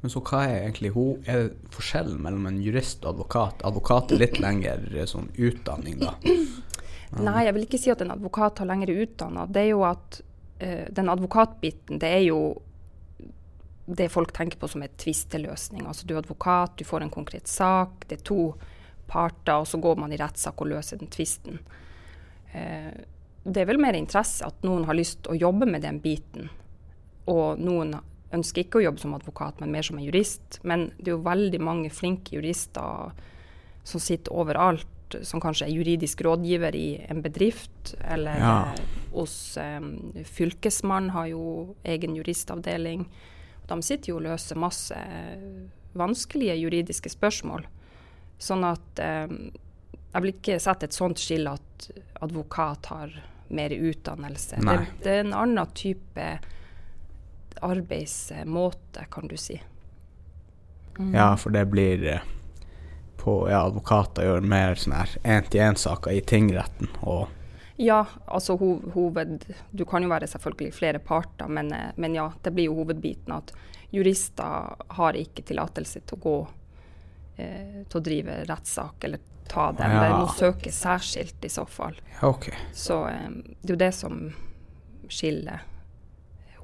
Men 0.00 0.12
så 0.12 0.22
hva 0.24 0.44
er 0.46 0.62
egentlig 0.62 0.94
er 1.28 1.42
det 1.42 1.72
forskjellen 1.74 2.22
mellom 2.24 2.46
en 2.48 2.60
jurist 2.64 3.04
og 3.04 3.14
advokat? 3.14 3.60
Advokat 3.68 4.14
er 4.14 4.22
litt 4.22 4.40
lengre 4.40 5.04
sånn 5.08 5.28
utdanning, 5.36 6.00
da. 6.00 6.14
Nei, 7.26 7.44
jeg 7.44 7.54
vil 7.56 7.66
ikke 7.66 7.80
si 7.82 7.92
at 7.92 8.00
en 8.04 8.14
advokat 8.14 8.62
har 8.62 8.70
lengre 8.70 8.94
utdanna. 9.02 9.44
Det 9.50 9.64
er 9.66 9.72
jo 9.72 9.84
at 9.84 10.20
uh, 10.62 10.86
den 10.94 11.12
advokatbiten, 11.12 12.00
det 12.00 12.10
er 12.16 12.24
jo 12.30 12.40
det 13.90 14.06
folk 14.12 14.30
tenker 14.32 14.60
på 14.60 14.68
som 14.70 14.84
en 14.86 14.98
tvisteløsning. 15.02 15.82
Altså 15.90 16.06
du 16.06 16.14
er 16.14 16.22
advokat, 16.22 16.78
du 16.78 16.86
får 16.86 17.04
en 17.04 17.12
konkret 17.12 17.50
sak, 17.50 18.06
det 18.06 18.20
er 18.20 18.28
to 18.30 18.52
parter, 19.10 19.58
og 19.58 19.66
så 19.66 19.80
går 19.82 19.98
man 19.98 20.14
i 20.14 20.20
rettssak 20.20 20.62
og 20.62 20.70
løser 20.70 21.00
den 21.00 21.10
tvisten. 21.10 21.58
Uh, 22.54 22.94
det 23.44 23.62
er 23.62 23.68
vel 23.68 23.80
mer 23.82 23.96
interesse 23.98 24.46
at 24.46 24.64
noen 24.64 24.86
har 24.88 24.96
lyst 24.96 25.24
til 25.24 25.34
å 25.34 25.42
jobbe 25.48 25.68
med 25.68 25.82
den 25.84 25.98
biten. 26.00 26.48
Og 27.30 27.60
noen 27.60 27.96
ønsker 28.36 28.64
ikke 28.64 28.80
å 28.80 28.84
jobbe 28.84 29.02
som 29.02 29.14
advokat, 29.16 29.60
men 29.60 29.72
mer 29.74 29.86
som 29.86 29.98
en 29.98 30.06
jurist. 30.06 30.60
Men 30.62 30.90
det 30.98 31.10
er 31.10 31.16
jo 31.16 31.26
veldig 31.26 31.60
mange 31.62 31.90
flinke 31.94 32.36
jurister 32.36 33.12
som 33.86 34.02
sitter 34.02 34.34
overalt, 34.36 35.16
som 35.26 35.42
kanskje 35.42 35.66
er 35.66 35.74
juridisk 35.74 36.22
rådgiver 36.22 36.76
i 36.78 36.88
en 37.10 37.22
bedrift, 37.24 37.94
eller 38.06 38.38
ja. 38.38 38.54
hos 39.14 39.34
um, 39.58 40.12
Fylkesmannen 40.26 41.10
har 41.16 41.32
jo 41.32 41.44
egen 41.82 42.14
juristavdeling. 42.18 43.08
De 43.66 43.80
sitter 43.82 44.12
jo 44.12 44.20
og 44.20 44.26
løser 44.28 44.60
masse 44.60 45.00
vanskelige 45.98 46.54
juridiske 46.60 47.10
spørsmål. 47.10 47.66
Sånn 48.40 48.62
at 48.68 49.02
um, 49.02 49.50
jeg 50.10 50.22
vil 50.22 50.32
ikke 50.34 50.62
sette 50.62 50.88
et 50.88 50.96
sånt 50.96 51.20
skille 51.22 51.52
at 51.58 51.90
advokat 52.22 52.90
har 52.90 53.18
mer 53.50 53.74
utdannelse. 53.74 54.58
Det, 54.62 54.78
det, 55.02 55.10
er 55.10 55.24
en 55.24 55.36
annen 55.36 55.74
type 55.74 56.26
arbeidsmåte, 57.62 59.06
kan 59.10 59.28
du 59.28 59.36
si. 59.36 59.60
Mm. 60.98 61.14
Ja, 61.14 61.36
for 61.36 61.50
det 61.50 61.64
blir 61.72 62.06
eh, 62.06 62.24
på 63.20 63.50
ja, 63.50 63.64
Advokater 63.66 64.24
gjør 64.24 64.46
mer 64.46 64.78
sånn 64.80 64.96
her 64.96 65.12
én-til-én-saker 65.24 66.16
i 66.16 66.24
tingretten 66.24 66.90
og 67.00 67.28
ja, 67.80 68.02
altså 68.26 68.58
ho 68.60 68.74
hoved 68.92 69.46
Du 69.70 69.86
kan 69.88 70.04
jo 70.04 70.10
være 70.10 70.26
selvfølgelig 70.28 70.74
flere 70.76 70.98
parter, 71.00 71.48
men, 71.48 71.72
eh, 71.72 71.92
men, 71.96 72.14
ja, 72.14 72.26
det 72.42 72.52
blir 72.52 72.68
jo 72.68 72.74
hovedbiten 72.82 73.32
at 73.32 73.54
jurister 73.90 74.74
har 74.98 75.16
ikke 75.16 75.46
tillatelse 75.48 76.02
til 76.04 76.18
å 76.18 76.20
gå 76.20 76.34
eh, 77.40 77.80
til 77.88 77.96
å 77.96 78.04
drive 78.04 78.36
rettssak 78.50 79.08
eller 79.08 79.24
ta 79.48 79.70
den. 79.72 79.96
Ja. 79.96 80.02
Det 80.04 80.10
må 80.12 80.28
søkes 80.36 80.82
særskilt 80.84 81.48
i 81.48 81.48
så 81.48 81.64
fall. 81.64 81.96
Okay. 82.20 82.54
Så 82.76 83.00
eh, 83.08 83.32
det 83.62 83.72
er 83.72 83.74
jo 83.74 83.80
det 83.86 83.92
som 83.96 84.20
skiller 85.08 85.64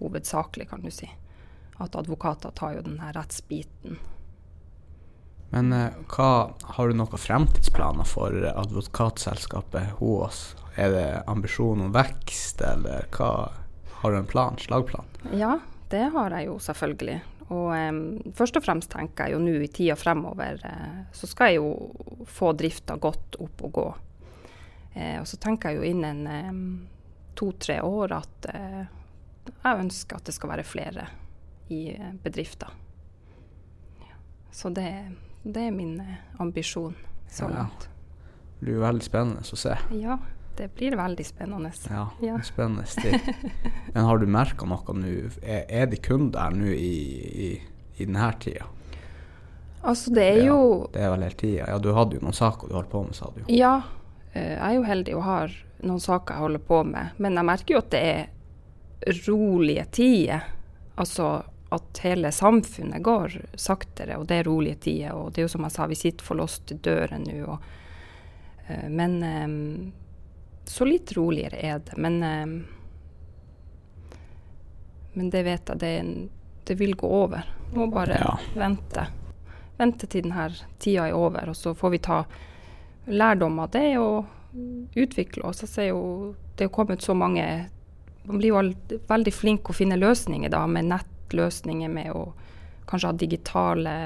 hovedsakelig, 0.01 0.69
kan 0.71 0.85
du 0.85 0.91
si. 0.95 1.09
At 1.83 1.97
advokater 1.97 2.55
tar 2.57 2.79
jo 2.79 2.85
den 2.87 3.01
her 3.03 3.17
rettsbiten. 3.17 3.99
Men 5.51 5.73
eh, 5.73 5.99
hva, 6.11 6.31
har 6.77 6.89
du 6.89 6.99
noen 6.99 7.21
fremtidsplaner 7.21 8.09
for 8.09 8.35
advokatselskapet 8.53 9.99
HOAS? 10.01 10.41
Er 10.77 10.93
det 10.93 11.07
ambisjon 11.31 11.87
om 11.87 11.95
vekst, 11.95 12.61
eller 12.61 13.07
hva? 13.17 13.31
Har 14.03 14.13
du 14.13 14.19
en 14.19 14.29
plan? 14.29 14.59
Slagplan? 14.61 15.07
Ja, 15.33 15.59
det 15.89 16.11
har 16.13 16.35
jeg 16.37 16.51
jo 16.51 16.59
selvfølgelig. 16.61 17.21
Og 17.47 17.71
um, 17.71 18.01
først 18.35 18.59
og 18.59 18.65
fremst 18.67 18.91
tenker 18.91 19.29
jeg 19.29 19.37
jo 19.37 19.45
nå 19.45 19.55
i 19.63 19.71
tida 19.71 19.95
fremover 19.99 20.59
uh, 20.67 21.07
så 21.15 21.29
skal 21.31 21.53
jeg 21.53 21.61
jo 21.61 22.27
få 22.27 22.51
drifta 22.59 22.97
godt 22.99 23.39
opp 23.43 23.63
og 23.69 23.73
gå. 23.79 23.87
Uh, 24.97 25.17
og 25.23 25.27
så 25.31 25.39
tenker 25.41 25.73
jeg 25.73 25.79
jo 25.79 25.93
innen 25.95 26.27
um, 26.27 26.63
to-tre 27.39 27.79
år 27.87 28.17
at 28.19 28.51
uh, 28.51 28.83
jeg 29.53 29.83
ønsker 29.85 30.19
at 30.19 30.29
det 30.29 30.35
skal 30.37 30.53
være 30.55 30.67
flere 30.67 31.09
i 31.73 31.83
bedrifter. 32.23 32.71
Så 34.55 34.71
det, 34.73 34.89
det, 35.43 35.67
er 35.69 35.75
min 35.75 35.99
ambisjon 36.41 36.95
så 37.29 37.49
langt. 37.51 37.91
Det 38.57 38.65
blir 38.65 38.81
veldig 38.81 39.05
spennende 39.05 39.45
å 39.45 39.59
se. 39.61 39.75
Ja 39.93 40.17
det 40.57 40.69
blir 40.75 40.97
veldig 40.97 41.27
spennende. 41.27 41.71
Ja, 41.91 42.09
ja. 42.21 42.43
spennende 42.43 42.85
tid. 42.85 43.21
Men 43.93 44.05
har 44.05 44.19
du 44.19 44.27
merka 44.27 44.67
noe 44.69 44.95
nå? 44.97 45.13
Er, 45.43 45.67
er 45.69 45.91
det 45.91 46.01
kun 46.07 46.31
der 46.33 46.55
nå 46.57 46.71
i, 46.73 46.95
i, 47.47 47.51
i 47.97 48.07
denne 48.07 48.31
tida? 48.41 48.69
Altså, 49.87 50.11
det 50.11 50.25
er 50.25 50.41
jo 50.49 50.89
Det 50.93 51.03
er 51.05 51.13
vel 51.13 51.27
hele 51.27 51.39
tida. 51.39 51.67
Ja, 51.69 51.79
du 51.79 51.93
hadde 51.95 52.19
jo 52.19 52.25
noen 52.25 52.37
saker 52.37 52.71
du 52.71 52.79
holdt 52.79 52.91
på 52.91 53.05
med, 53.05 53.19
sa 53.19 53.29
du. 53.35 53.43
Ja, 53.53 53.75
eh, 54.33 54.57
jeg 54.57 54.65
er 54.71 54.79
jo 54.79 54.87
heldig 54.89 55.19
og 55.19 55.27
har 55.27 55.59
noen 55.85 56.03
saker 56.03 56.35
jeg 56.35 56.47
holder 56.47 56.65
på 56.73 56.81
med. 56.89 57.21
Men 57.23 57.37
jeg 57.39 57.51
merker 57.53 57.77
jo 57.77 57.83
at 57.85 57.93
det 57.93 58.03
er 58.15 58.25
rolige 59.27 59.85
tider. 59.85 60.41
Altså, 60.95 61.43
at 61.69 61.99
hele 62.03 62.33
samfunnet 62.33 63.03
går 63.03 63.33
saktere, 63.55 64.17
og 64.17 64.27
det 64.27 64.41
er 64.41 64.45
rolige 64.45 64.75
tider. 64.75 65.13
Og 65.15 65.33
det 65.33 65.43
er 65.43 65.49
jo 65.49 65.53
som 65.57 65.67
jeg 65.67 65.75
sa, 65.75 65.87
vi 65.91 65.99
sitter 65.99 66.25
forlåst 66.25 66.73
i 66.73 66.79
døren 66.83 67.27
nå. 67.27 67.59
Uh, 68.67 68.89
men 68.91 69.19
um, 69.23 69.93
så 70.65 70.87
litt 70.87 71.13
roligere 71.17 71.59
er 71.59 71.83
det. 71.85 71.97
Men, 71.97 72.23
um, 72.23 72.57
men 75.13 75.31
det 75.31 75.43
vet 75.47 75.75
jeg, 75.75 75.83
det, 75.83 75.93
det, 76.65 76.79
vil 76.79 76.97
gå 76.97 77.11
over. 77.25 77.47
Må 77.75 77.91
bare 77.91 78.19
ja. 78.23 78.35
vente. 78.55 79.09
Vente 79.77 80.07
til 80.07 80.25
denne 80.25 80.49
tida 80.79 81.09
er 81.11 81.19
over, 81.19 81.51
og 81.51 81.57
så 81.57 81.75
får 81.75 81.95
vi 81.95 82.05
ta 82.07 82.23
lærdom 83.07 83.59
av 83.63 83.71
det 83.75 83.99
og 84.01 84.25
utvikle 84.97 85.45
oss. 85.47 85.63
Jeg 85.63 85.75
det 85.75 85.83
er 85.85 85.91
jo 85.93 86.35
det 86.57 86.65
er 86.65 86.73
kommet 86.73 87.05
så 87.05 87.15
mange 87.15 87.45
Man 88.27 88.41
blir 88.41 88.53
jo 88.53 89.01
veldig 89.09 89.35
flink 89.35 89.71
å 89.71 89.77
finne 89.77 89.99
løsninger 89.99 90.51
da, 90.53 90.65
med 90.67 90.89
nettløsninger, 90.91 91.91
med 91.93 92.13
å 92.15 92.29
kanskje 92.87 93.11
ha 93.11 93.19
digitale 93.19 93.97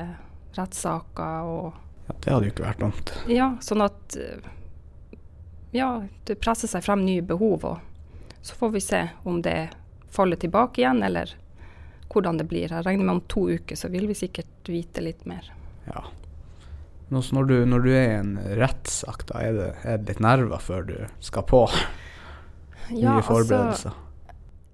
rettssaker 0.57 1.49
og 1.49 1.87
Ja, 2.09 2.15
det 2.25 2.33
hadde 2.33 2.49
jo 2.49 2.53
ikke 2.55 2.67
vært 2.67 2.81
dumt. 2.83 3.13
Ja, 3.31 3.53
sånn 3.63 3.85
at 3.85 4.17
Ja, 5.71 6.03
det 6.27 6.41
presser 6.43 6.69
seg 6.69 6.83
frem 6.83 7.05
nye 7.07 7.23
behov, 7.23 7.65
og 7.65 8.41
så 8.43 8.57
får 8.59 8.73
vi 8.75 8.81
se 8.83 9.05
om 9.29 9.39
det 9.45 9.71
faller 10.11 10.41
tilbake 10.41 10.83
igjen, 10.83 11.03
eller 11.07 11.37
hvordan 12.11 12.41
det 12.41 12.49
blir. 12.51 12.73
Jeg 12.73 12.87
regner 12.87 13.07
med 13.07 13.15
om 13.19 13.27
to 13.31 13.47
uker 13.51 13.79
så 13.79 13.91
vil 13.93 14.09
vi 14.11 14.17
sikkert 14.19 14.69
vite 14.69 15.05
litt 15.05 15.23
mer. 15.31 15.47
Ja. 15.87 16.03
Nå, 17.11 17.23
når, 17.35 17.45
du, 17.45 17.57
når, 17.67 17.87
du, 17.87 17.91
er 17.95 18.05
i 18.07 18.19
en 18.21 18.37
rettssak, 18.59 19.25
da 19.31 19.43
er 19.43 19.57
det, 19.57 19.71
er 19.83 19.99
det 19.99 20.13
litt 20.13 20.23
nerver 20.23 20.63
før 20.63 20.87
du 20.87 20.97
skal 21.23 21.47
på? 21.47 21.65
Nye 22.91 23.03
ja, 23.03 23.17
altså, 23.17 23.27
forberedelser? 23.33 23.95
Altså, 23.95 24.10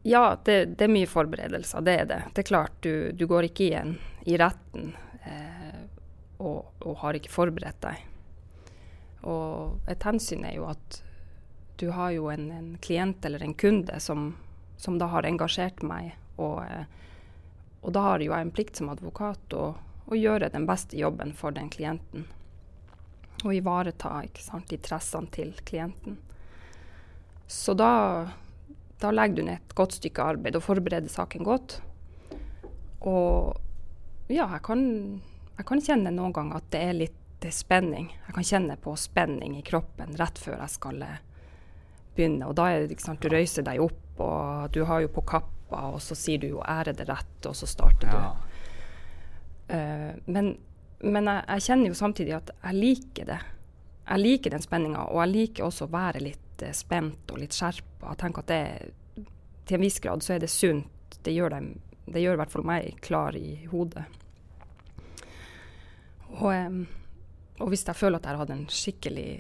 ja, 0.09 0.39
det, 0.45 0.65
det, 0.65 0.85
er 0.85 0.93
mye 0.93 1.07
forberedelser, 1.11 1.81
det 1.83 1.95
er 2.01 2.05
det. 2.07 2.21
Det 2.35 2.45
er 2.45 2.47
klart, 2.47 2.75
du, 2.81 3.11
du 3.13 3.27
går 3.27 3.49
ikke 3.49 3.65
igjen 3.65 3.97
i 4.23 4.37
retten 4.39 4.93
eh, 5.27 5.81
og, 6.39 6.69
og, 6.79 6.93
har 7.01 7.19
ikke 7.19 7.33
forberedt 7.35 7.81
deg. 7.83 8.05
Og 9.27 9.91
et 9.91 10.07
hensyn 10.07 10.47
er 10.47 10.55
jo 10.61 10.69
at 10.71 11.01
du 11.83 11.89
har 11.97 12.15
jo 12.15 12.29
en, 12.31 12.47
en 12.55 12.69
klient 12.79 13.27
eller 13.27 13.43
en 13.43 13.57
kunde 13.59 13.99
som, 14.01 14.29
som, 14.79 15.01
da 15.03 15.11
har 15.11 15.27
engasjert 15.27 15.83
meg, 15.83 16.15
og, 16.39 16.63
eh, 16.63 16.87
og 17.83 17.99
da 17.99 18.07
har 18.07 18.23
jo 18.23 18.31
jeg 18.31 18.47
en 18.47 18.55
plikt 18.55 18.79
som 18.79 18.95
advokat 18.95 19.59
å, 19.59 19.73
å 20.07 20.23
gjøre 20.23 20.55
den 20.55 20.71
beste 20.71 21.03
jobben 21.03 21.35
for 21.35 21.51
den 21.59 21.67
klienten. 21.75 22.31
Og 23.43 23.59
ivareta 23.59 24.21
ikke 24.31 24.47
sant, 24.47 24.71
interessene 24.71 25.35
til 25.35 25.51
klienten. 25.67 26.23
Så 27.51 27.75
da 27.75 27.93
da 29.01 29.13
legger 29.13 29.37
du 29.37 29.47
ned 29.47 29.61
et 29.61 29.77
godt 29.77 29.99
stykke 29.99 30.25
arbeid 30.33 30.57
og 30.57 30.65
forbereder 30.65 31.13
saken 31.13 31.45
godt. 31.45 31.79
Og 33.07 33.57
ja, 34.33 34.47
jeg 34.49 34.63
kan, 34.67 34.83
jeg 35.59 35.69
kan 35.69 35.83
kjenne 35.85 36.15
noen 36.15 36.35
ganger 36.35 36.61
at 36.61 36.71
det 36.73 36.83
er 36.83 37.01
litt 37.05 37.49
spenning. 37.53 38.09
Jeg 38.27 38.35
kan 38.35 38.47
kjenne 38.49 38.77
på 38.83 38.95
spenning 38.99 39.59
i 39.59 39.65
kroppen 39.67 40.17
rett 40.19 40.39
før 40.41 40.57
jeg 40.59 40.73
skal 40.73 41.03
eh, 41.05 41.21
begynne. 42.17 42.49
Og 42.49 42.57
da 42.59 42.71
er 42.71 42.85
det 42.87 42.97
ikke 42.97 43.09
sant, 43.11 43.23
du 43.23 43.31
røyser 43.31 43.67
deg 43.67 43.83
opp, 43.85 44.23
og 44.23 44.73
du 44.75 44.83
har 44.89 45.05
jo 45.05 45.13
på 45.13 45.25
kappa, 45.29 45.83
og 45.93 46.01
så 46.03 46.17
sier 46.19 46.41
du 46.43 46.49
jo 46.49 46.63
'ære 46.65 46.97
det 46.97 47.09
rett', 47.09 47.47
og 47.47 47.55
så 47.55 47.69
starter 47.69 48.09
ja. 48.09 48.23
du. 48.23 48.43
Uh, 49.67 50.13
men, 50.31 50.57
men 51.03 51.27
jeg, 51.27 51.43
jeg, 51.49 51.63
kjenner 51.67 51.89
jo 51.91 51.95
samtidig 51.99 52.37
at 52.37 52.51
jeg 52.55 52.75
liker 52.75 53.31
det. 53.33 53.39
Jeg 54.07 54.23
liker 54.23 54.55
den 54.55 54.63
spenninga, 54.63 55.09
og 55.11 55.21
jeg 55.25 55.33
liker 55.33 55.67
også 55.67 55.89
å 55.89 55.93
være 55.93 56.23
litt 56.23 56.46
litt 56.63 56.77
spent 56.77 57.33
og 57.33 57.41
litt 57.41 57.57
skjerpa. 57.57 58.13
Jeg 58.13 58.21
tenker 58.23 58.45
at 58.45 58.53
det, 58.53 59.27
til 59.67 59.79
en 59.79 59.85
viss 59.85 59.99
grad 60.03 60.25
så 60.25 60.37
er 60.37 60.45
det 60.45 60.53
sunt. 60.53 61.19
Det 61.23 61.35
gjør, 61.35 61.57
dem, 61.57 61.73
det 62.07 62.23
gjør 62.23 62.37
i 62.37 62.41
hvert 62.43 62.53
fall 62.53 62.67
meg 62.67 63.01
klar 63.03 63.37
i 63.37 63.67
hodet. 63.71 64.05
Og, 66.37 66.81
og 67.63 67.69
hvis 67.73 67.87
jeg 67.87 67.97
føler 67.97 68.19
at 68.19 68.27
jeg 68.27 68.35
har 68.35 68.43
hatt 68.43 68.55
en 68.55 68.67
skikkelig 68.71 69.31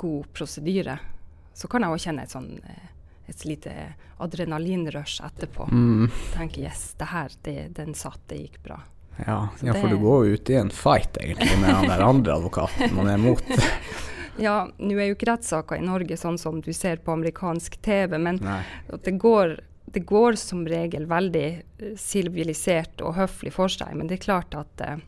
god 0.00 0.32
prosedyre, 0.34 0.98
så 1.54 1.68
kan 1.68 1.84
jeg 1.84 1.94
òg 1.94 2.02
kjenne 2.02 2.24
et 2.24 2.32
sånn 2.32 2.50
eh, 2.64 2.88
et 3.26 3.44
lite 3.44 3.72
adrenalinrush 4.18 5.22
etterpå. 5.24 5.68
Mm. 5.72 6.10
Tenke 6.34 6.60
yes, 6.60 6.94
det 6.98 7.10
her, 7.12 7.32
det, 7.42 7.68
den 7.76 7.94
satt, 7.94 8.20
det 8.28 8.40
gikk 8.42 8.62
bra. 8.66 8.80
Ja, 9.16 9.48
ja 9.62 9.74
for 9.74 9.88
det, 9.88 9.96
du 9.96 10.02
går 10.02 10.26
jo 10.26 10.38
ut 10.38 10.50
i 10.50 10.56
en 10.58 10.70
fight 10.72 11.16
egentlig 11.20 11.58
med 11.60 11.74
den 11.74 11.90
der 11.92 12.04
andre 12.04 12.34
advokaten 12.40 12.94
man 12.96 13.12
er 13.12 13.20
mot. 13.20 13.44
Ja, 14.40 14.68
nå 14.78 14.96
er 14.96 15.10
jo 15.10 15.16
ikke 15.16 15.28
rettssaker 15.28 15.80
i 15.80 15.84
Norge 15.84 16.16
sånn 16.16 16.38
som 16.40 16.60
du 16.64 16.72
ser 16.72 17.02
på 17.04 17.12
amerikansk 17.12 17.76
TV, 17.84 18.16
men 18.18 18.40
det 19.04 19.16
går, 19.20 19.58
det 19.92 20.04
går, 20.08 20.38
som 20.40 20.64
regel 20.68 21.06
veldig 21.10 21.46
eh, 21.50 21.96
sivilisert 22.00 23.02
og 23.04 23.16
høflig 23.18 23.52
for 23.52 23.72
seg. 23.72 23.92
Men 23.98 24.08
det 24.08 24.20
er 24.20 24.24
klart 24.26 24.56
at 24.56 24.84
eh, 24.86 25.02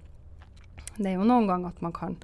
det 0.96 1.10
er 1.10 1.16
jo 1.16 1.28
noen 1.28 1.48
ganger 1.48 1.72
at 1.72 1.80
man 1.84 1.94
kan 1.96 2.18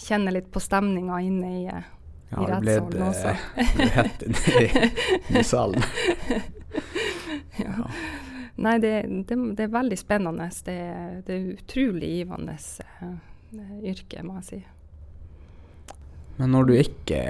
kjenne 0.00 0.32
litt 0.34 0.48
på 0.52 0.60
stemninga 0.60 1.20
inne 1.24 1.52
i, 1.56 1.62
uh, 1.68 1.84
ja, 2.32 2.40
i 2.40 2.48
rettssalen 2.50 3.04
også. 3.06 3.34
Ja, 3.56 4.06
det 4.18 4.30
ble 4.32 4.54
det 4.64 4.86
inne 5.28 5.40
i, 5.40 5.44
salen. 5.44 5.86
ja. 7.60 7.72
ja. 7.84 7.90
Nei, 8.56 8.78
det, 8.80 8.92
det, 9.28 9.36
det, 9.36 9.66
er 9.66 9.72
veldig 9.72 9.98
spennende. 10.00 10.48
Det, 10.64 10.76
det 11.26 11.34
er 11.34 11.48
utrolig 11.52 12.12
givende 12.14 12.56
uh, 12.56 13.16
yrke, 13.84 14.22
må 14.24 14.38
jeg 14.40 14.46
si. 14.48 14.60
Men 16.36 16.52
når 16.52 16.68
du 16.68 16.74
ikke 16.76 17.20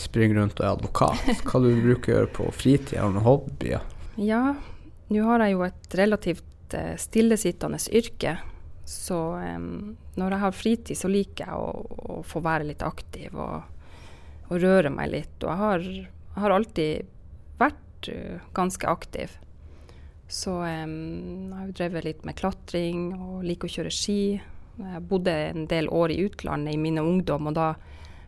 springer 0.00 0.40
rundt 0.40 0.60
og 0.60 0.66
er 0.66 0.74
advokat, 0.74 1.42
hva 1.48 1.60
du 1.62 1.70
bruker 1.72 2.12
å 2.12 2.16
gjøre 2.16 2.32
på 2.36 2.48
fritida? 2.56 3.06
og 3.08 3.20
hobbyer? 3.24 3.84
Ja, 4.20 4.42
nå 5.12 5.28
har 5.28 5.44
jeg 5.44 5.56
jo 5.56 5.66
et 5.66 5.96
relativt 5.96 6.76
uh, 6.76 6.94
stillesittende 7.00 7.80
yrke. 7.92 8.36
Så 8.88 9.18
um, 9.38 9.94
når 10.18 10.34
jeg 10.34 10.42
har 10.42 10.56
fritid, 10.56 10.98
så 10.98 11.08
liker 11.08 11.48
jeg 11.48 11.56
å, 11.56 11.70
å 12.18 12.22
få 12.26 12.42
være 12.44 12.68
litt 12.68 12.82
aktiv 12.84 13.32
og, 13.32 13.62
og, 14.48 14.56
røre 14.60 14.92
meg 14.92 15.12
litt. 15.14 15.36
Og 15.40 15.48
jeg 15.48 15.60
har, 15.62 15.86
har 16.44 16.56
alltid 16.58 17.08
vært 17.60 18.10
uh, 18.12 18.42
ganske 18.56 18.88
aktiv. 18.90 19.38
Så 20.32 20.58
um, 20.60 21.52
jeg 21.52 21.56
har 21.56 21.72
drevet 21.78 22.08
litt 22.08 22.28
med 22.28 22.36
klatring 22.36 23.12
og 23.16 23.46
liker 23.48 23.68
å 23.70 23.76
kjøre 23.78 23.94
ski. 23.94 24.22
Jeg 24.82 25.02
bodde 25.08 25.32
en 25.52 25.66
del 25.68 25.88
år 25.92 26.12
i 26.12 26.20
utlandet 26.26 26.74
i 26.76 26.80
min 26.80 27.00
ungdom, 27.00 27.48
og 27.48 27.56
da 27.56 27.72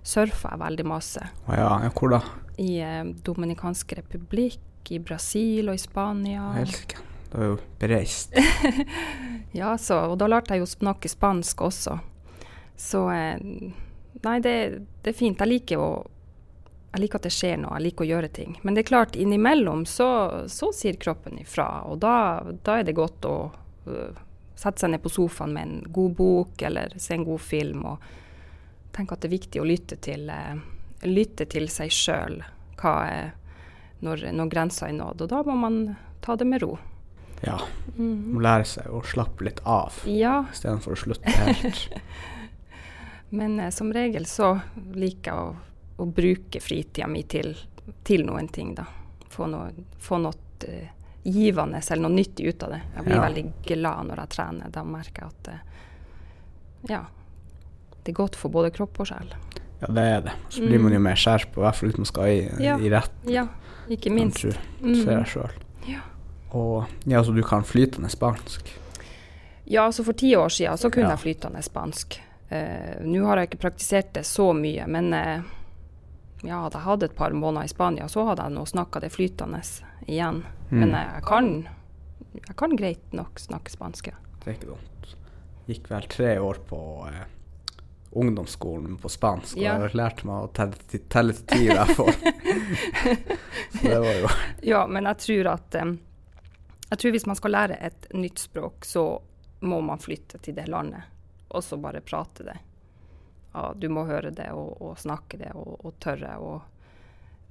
surfa 0.04 0.52
jeg 0.52 0.60
veldig 0.60 0.86
masse. 0.88 1.24
Ja, 1.48 1.80
ja, 1.84 1.90
hvor 1.96 2.12
da? 2.12 2.20
I 2.60 2.70
eh, 2.84 3.02
Dominikansk 3.26 3.96
republikk, 3.98 4.60
i 4.92 5.00
Brasil 5.00 5.70
og 5.72 5.78
i 5.78 5.80
Spania. 5.80 6.50
Helsike. 6.58 7.00
Du 7.32 7.38
er 7.40 7.48
jo 7.48 7.54
bereist. 7.80 8.34
ja, 9.60 9.72
så, 9.80 10.02
og 10.12 10.18
da 10.20 10.28
lærte 10.28 10.54
jeg 10.54 10.62
jo 10.62 10.68
snakke 10.68 11.08
spansk 11.10 11.64
også. 11.64 11.96
Så 12.76 13.06
eh, 13.14 13.40
Nei, 14.24 14.38
det, 14.40 14.52
det, 15.02 15.10
er 15.10 15.16
fint. 15.16 15.40
Jeg 15.40 15.50
liker, 15.50 15.80
å, 15.82 16.68
jeg 16.94 17.02
liker 17.02 17.20
at 17.20 17.26
det 17.26 17.32
skjer 17.34 17.58
noe, 17.60 17.74
jeg 17.76 17.90
liker 17.90 18.06
å 18.06 18.08
gjøre 18.08 18.30
ting. 18.32 18.54
Men 18.62 18.76
det 18.76 18.84
er 18.84 18.90
klart, 18.92 19.18
innimellom 19.20 19.82
så, 19.88 20.06
så 20.48 20.70
sier 20.72 20.96
kroppen 21.00 21.36
ifra, 21.42 21.66
og 21.90 21.98
da, 22.00 22.14
da 22.64 22.78
er 22.80 22.86
det 22.88 22.94
godt 22.96 23.28
å 23.28 23.34
uh, 23.50 24.22
sette 24.56 24.80
seg 24.80 24.94
ned 24.94 25.02
på 25.04 25.12
sofaen 25.12 25.52
med 25.52 25.66
en 25.66 25.92
god 25.92 26.14
bok 26.16 26.64
eller 26.64 26.94
se 26.96 27.18
en 27.18 27.26
god 27.26 27.42
film. 27.44 27.84
og 27.90 28.23
tenker 28.94 29.16
at 29.16 29.24
det 29.24 29.30
er 29.30 29.36
viktig 29.36 29.62
å 29.62 29.68
lytte 29.68 29.98
til, 30.02 30.28
eh, 30.30 30.54
lytte 31.06 31.46
til 31.50 31.68
seg 31.72 31.92
sjøl 31.92 32.40
når, 34.04 34.26
når 34.36 34.50
grensa 34.52 34.88
er 34.88 34.96
nådd. 34.98 35.24
Og 35.24 35.30
da 35.32 35.42
må 35.46 35.56
man 35.56 35.78
ta 36.24 36.36
det 36.36 36.44
med 36.48 36.62
ro. 36.62 36.74
Ja. 37.44 37.60
Mm. 37.98 38.32
Må 38.34 38.40
lære 38.44 38.64
seg 38.68 38.88
å 38.92 39.02
slappe 39.04 39.44
litt 39.44 39.60
av 39.68 39.96
ja. 40.08 40.44
istedenfor 40.52 40.94
å 40.94 41.00
slutte 41.00 41.34
helt. 41.36 41.86
Men 43.34 43.58
eh, 43.60 43.70
som 43.74 43.92
regel 43.92 44.26
så 44.30 44.54
liker 44.94 45.30
jeg 45.30 45.40
å, 45.40 45.54
å 45.96 46.06
bruke 46.06 46.60
fritida 46.62 47.08
mi 47.10 47.24
til, 47.28 47.52
til, 48.06 48.24
noen 48.26 48.48
ting, 48.48 48.74
da. 48.78 48.86
Få 49.34 49.48
noe, 49.50 49.72
få 49.98 50.20
noe 50.22 50.68
uh, 50.68 50.90
givende 51.26 51.80
eller 51.82 52.04
noe 52.04 52.14
nyttig 52.14 52.52
ut 52.52 52.62
av 52.62 52.76
det. 52.76 52.80
Jeg 52.94 53.06
blir 53.08 53.16
ja. 53.16 53.24
veldig 53.24 53.44
glad 53.66 54.10
når 54.10 54.22
jeg 54.22 54.32
trener. 54.36 54.72
Da 54.72 54.84
merker 54.86 55.24
jeg 55.24 55.34
at 55.34 55.50
uh, 55.50 55.86
ja, 56.92 57.00
det 58.04 58.12
er 58.12 58.16
godt 58.18 58.36
for 58.36 58.52
både 58.52 58.70
kropp 58.74 59.00
og 59.00 59.08
sjel. 59.08 59.32
Ja, 59.80 59.88
det 59.96 60.04
er 60.04 60.20
det. 60.26 60.32
Så 60.52 60.64
blir 60.64 60.80
man 60.80 60.92
jo 60.92 61.00
mm. 61.00 61.06
mer 61.08 61.18
skjerpa, 61.18 61.60
i 61.60 61.64
hvert 61.64 61.78
fall 61.78 61.90
hvis 61.90 62.00
man 62.00 62.08
skal 62.08 62.30
i, 62.30 62.40
ja. 62.62 62.76
i 62.76 62.90
rett. 62.92 63.16
Ja, 63.28 63.46
ikke 63.92 64.12
minst. 64.12 64.44
Mm. 64.80 64.94
ser 65.00 65.18
jeg 65.18 65.30
sjøl. 65.32 65.58
Ja. 65.88 66.04
Og 66.54 67.08
ja, 67.10 67.24
så 67.24 67.34
du 67.34 67.42
kan 67.44 67.66
flytende 67.66 68.12
spansk? 68.12 68.70
Ja, 69.64 69.86
altså 69.86 70.04
for 70.04 70.16
ti 70.16 70.34
år 70.36 70.52
siden 70.52 70.78
så 70.78 70.90
kunne 70.92 71.08
ja. 71.08 71.16
jeg 71.16 71.24
flytende 71.24 71.62
spansk. 71.64 72.20
Uh, 72.52 73.00
Nå 73.08 73.24
har 73.26 73.40
jeg 73.40 73.50
ikke 73.50 73.62
praktisert 73.64 74.12
det 74.14 74.26
så 74.28 74.50
mye, 74.56 74.84
men 74.86 75.10
uh, 75.16 75.44
ja, 76.44 76.60
hadde 76.60 76.76
jeg 76.76 76.86
hatt 76.86 77.06
et 77.08 77.16
par 77.16 77.32
måneder 77.32 77.64
i 77.64 77.72
Spania, 77.72 78.08
så 78.12 78.26
hadde 78.28 78.44
jeg 78.44 78.54
nå 78.54 78.66
snakka 78.68 79.00
det 79.00 79.10
flytende 79.14 79.62
igjen. 80.04 80.42
Mm. 80.68 80.76
Men 80.82 80.92
uh, 80.92 81.00
jeg, 81.00 81.24
kan, 81.28 81.52
jeg 82.36 82.58
kan 82.60 82.76
greit 82.76 83.16
nok 83.16 83.40
snakke 83.40 83.72
spansk. 83.72 84.12
Det 84.44 84.52
er 84.52 84.58
ikke 84.58 84.74
dumt. 84.74 85.16
Gikk 85.64 85.88
vel 85.88 86.08
tre 86.12 86.34
år 86.44 86.60
på 86.68 86.78
eh, 87.08 87.22
ungdomsskolen 88.14 88.96
på 88.96 89.08
spansk, 89.08 89.56
og 89.56 89.62
ja. 89.62 89.76
jeg 89.82 89.96
lærte 89.98 90.26
meg 90.28 90.46
å 90.46 90.50
telle 90.54 91.00
telle 91.12 91.34
til 91.36 91.46
ti 91.50 91.94
fall. 91.94 92.12
Så 93.74 93.86
det 93.88 94.00
var 94.00 94.18
jo 94.20 94.30
Ja, 94.62 94.84
men 94.86 95.08
jeg 95.10 95.20
tror 95.24 95.50
at 95.54 95.78
um, 95.82 95.96
Jeg 96.90 96.98
tror 96.98 97.14
hvis 97.16 97.26
man 97.26 97.38
skal 97.40 97.56
lære 97.56 97.80
et 97.88 98.06
nytt 98.14 98.38
språk, 98.38 98.86
så 98.86 99.04
må 99.64 99.80
man 99.80 99.98
flytte 99.98 100.38
til 100.38 100.54
det 100.54 100.68
landet, 100.68 101.10
og 101.48 101.64
så 101.64 101.78
bare 101.80 102.04
prate 102.04 102.44
det. 102.44 102.56
Ja, 103.54 103.72
du 103.76 103.88
må 103.88 104.04
høre 104.04 104.30
det 104.34 104.50
og, 104.52 104.82
og 104.82 104.98
snakke 104.98 105.38
det 105.40 105.52
og, 105.54 105.78
og 105.86 105.98
tørre, 106.02 106.36
og, 106.42 106.62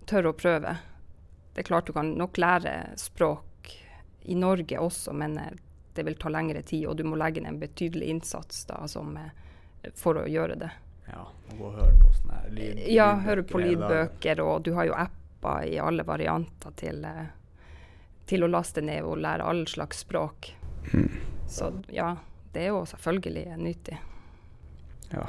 tørre 0.05 0.33
å 0.33 0.37
prøve. 0.37 0.75
Det 1.53 1.63
er 1.63 1.69
klart 1.69 1.87
du 1.87 1.93
kan 1.95 2.13
nok 2.19 2.37
lære 2.37 2.73
språk 2.99 3.71
i 4.23 4.35
Norge 4.35 4.79
også, 4.79 5.13
men 5.13 5.37
eh, 5.37 5.55
det 5.93 6.03
vil 6.03 6.15
ta 6.19 6.29
lengre 6.29 6.61
tid, 6.61 6.87
og 6.87 6.97
du 6.97 7.03
må 7.07 7.17
legge 7.19 7.41
ned 7.41 7.53
en 7.53 7.59
betydelig 7.61 8.09
innsats 8.15 8.65
da, 8.69 8.81
som, 8.87 9.15
eh, 9.17 9.31
for 9.99 10.21
å 10.21 10.25
gjøre 10.29 10.57
det. 10.59 10.71
Ja, 11.09 11.25
og 11.51 11.57
gå 11.57 11.67
og 11.67 11.77
høre 11.77 11.95
på 11.99 12.13
sånne 12.17 12.39
her 12.39 12.55
lydbøker. 12.55 12.91
Ja, 12.95 13.09
høre 13.25 13.45
på 13.47 13.61
lydbøker, 13.63 14.41
og 14.43 14.63
du 14.67 14.73
har 14.77 14.89
jo 14.89 14.97
apper 14.97 15.67
i 15.67 15.77
alle 15.83 16.05
varianter 16.07 16.75
til, 16.79 17.03
eh, 17.05 17.25
til 18.29 18.43
å 18.43 18.51
laste 18.51 18.81
ned 18.81 19.03
og 19.03 19.19
lære 19.23 19.43
alle 19.43 19.67
slags 19.67 20.05
språk. 20.05 20.53
Mm. 20.93 21.09
Så 21.49 21.71
ja, 21.91 22.15
det 22.53 22.67
er 22.67 22.73
jo 22.73 22.83
selvfølgelig 22.87 23.57
nyttig. 23.57 23.99
Ja. 25.13 25.27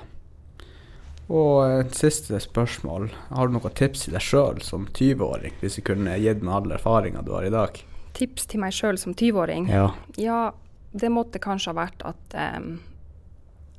Og 1.33 1.81
et 1.81 1.95
siste 1.97 2.37
spørsmål. 2.41 3.09
Har 3.33 3.49
du 3.49 3.57
noen 3.57 3.77
tips 3.77 4.05
til 4.05 4.17
deg 4.17 4.25
sjøl 4.25 4.61
som 4.65 4.87
20-åring, 4.93 5.57
hvis 5.63 5.79
du 5.79 5.85
kunne 5.87 6.19
gitt 6.21 6.45
meg 6.45 6.59
all 6.59 6.77
erfaringa 6.77 7.25
du 7.25 7.33
har 7.33 7.47
i 7.49 7.53
dag? 7.55 7.81
Tips 8.15 8.47
til 8.51 8.61
meg 8.63 8.77
sjøl 8.77 9.01
som 9.01 9.17
20-åring? 9.17 9.71
Ja. 9.73 9.89
Ja, 10.21 10.41
det 10.93 11.11
måtte 11.11 11.41
kanskje 11.43 11.73
ha 11.73 11.81
vært 11.81 12.05
at 12.07 12.37
em, 12.39 12.77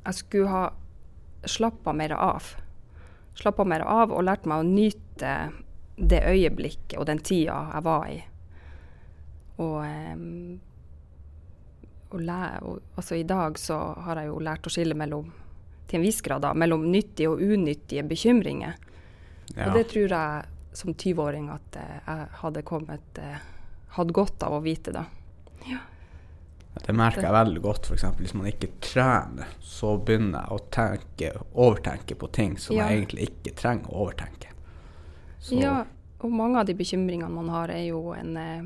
jeg 0.06 0.20
skulle 0.20 0.50
ha 0.52 0.64
slappa 1.46 1.92
mer 1.92 2.14
av. 2.16 2.54
Slappa 3.34 3.64
mer 3.64 3.84
av 3.86 4.14
og 4.14 4.24
lært 4.26 4.46
meg 4.48 4.62
å 4.62 4.66
nyte 4.66 5.34
det 5.96 6.22
øyeblikket 6.28 6.98
og 7.00 7.06
den 7.08 7.20
tida 7.24 7.58
jeg 7.72 7.84
var 7.86 8.08
i. 8.12 8.18
Og, 9.56 9.78
og, 12.10 12.18
lære, 12.20 12.58
og 12.62 12.98
altså 13.00 13.16
I 13.16 13.24
dag 13.28 13.58
så 13.58 13.78
har 14.04 14.20
jeg 14.20 14.30
jo 14.30 14.42
lært 14.44 14.68
å 14.68 14.72
skille 14.72 14.96
mellom 14.98 15.32
til 15.86 16.00
en 16.00 16.04
viss 16.04 16.18
grad 16.24 16.42
da, 16.42 16.50
mellom 16.58 16.88
nyttige 16.90 17.30
og 17.30 17.40
unyttige 17.40 18.02
bekymringer. 18.02 18.74
ja. 19.54 19.68
Og 19.68 19.76
det 19.78 19.86
tror 19.92 20.10
jeg 20.10 20.56
som 20.76 20.92
20-åring 20.92 21.46
at 21.54 21.76
eh, 21.80 22.00
jeg 22.04 22.32
hadde 22.42 22.64
kommet 22.66 23.20
eh, 23.22 23.44
Hadde 23.96 24.12
godt 24.12 24.42
av 24.44 24.52
å 24.52 24.58
vite 24.60 24.92
da. 24.92 25.06
Det 26.84 26.94
merker 26.94 27.24
jeg 27.24 27.32
veldig 27.32 27.62
godt, 27.64 27.88
f.eks. 27.88 28.04
hvis 28.20 28.34
man 28.36 28.46
ikke 28.50 28.68
trener, 28.84 29.52
så 29.64 29.96
begynner 29.98 30.44
jeg 30.44 30.56
å 30.56 30.58
tenke, 30.74 31.30
overtenke 31.54 32.14
på 32.18 32.28
ting 32.32 32.56
som 32.58 32.76
Ja. 32.76 32.88
jeg 32.88 33.00
egentlig 33.00 33.30
ikke 33.30 33.54
trenger 33.56 33.90
å 33.90 34.06
overtenke. 34.06 34.52
Så 35.40 35.60
Ja, 35.60 35.84
og 36.20 36.30
mange 36.30 36.60
av 36.60 36.66
de 36.66 36.74
bekymringene 36.74 37.30
man 37.30 37.48
har, 37.48 37.70
er 37.70 37.86
jo 37.88 38.12
en, 38.12 38.36
eh, 38.36 38.62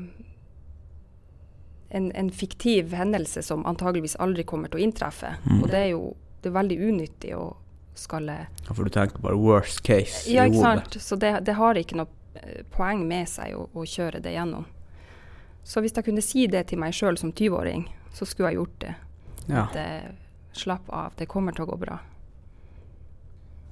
en, 1.89 2.11
en 2.11 2.29
fiktiv 2.29 2.93
hendelse 2.93 3.43
som 3.43 3.65
antageligvis 3.65 4.15
aldri 4.19 4.43
kommer 4.43 4.67
til 4.69 4.79
å 4.79 4.83
inntreffe. 4.83 5.35
Mm. 5.45 5.63
Og 5.63 5.69
det 5.69 5.79
er 5.79 5.89
jo 5.91 6.15
det 6.41 6.49
er 6.49 6.57
veldig 6.57 6.77
unyttig 6.89 7.35
å 7.37 7.55
skulle 7.93 8.47
For 8.65 8.83
du 8.83 8.89
tenker 8.89 9.21
bare 9.21 9.37
worst 9.37 9.83
case 9.83 10.31
Ja, 10.31 10.45
i 10.45 10.49
ikke 10.49 10.61
sant. 10.63 10.97
Så 11.03 11.15
det, 11.19 11.45
det 11.45 11.53
har 11.53 11.77
ikke 11.77 11.99
noe 11.99 12.07
eh, 12.39 12.63
poeng 12.71 13.03
med 13.07 13.29
seg 13.29 13.55
å, 13.57 13.67
å 13.73 13.85
kjøre 13.85 14.21
det 14.23 14.33
gjennom. 14.33 14.65
Så 15.63 15.83
hvis 15.83 15.93
jeg 15.93 16.07
kunne 16.07 16.23
si 16.25 16.47
det 16.49 16.65
til 16.71 16.81
meg 16.81 16.95
sjøl 16.97 17.19
som 17.19 17.33
20-åring, 17.33 17.85
så 18.13 18.27
skulle 18.27 18.51
jeg 18.51 18.61
gjort 18.61 18.77
det. 18.83 18.93
Ja. 19.47 19.65
At 19.65 19.75
eh, 19.79 20.11
slapp 20.51 20.89
av, 20.89 21.17
det 21.17 21.29
kommer 21.31 21.55
til 21.55 21.65
å 21.65 21.71
gå 21.71 21.79
bra. 21.81 21.99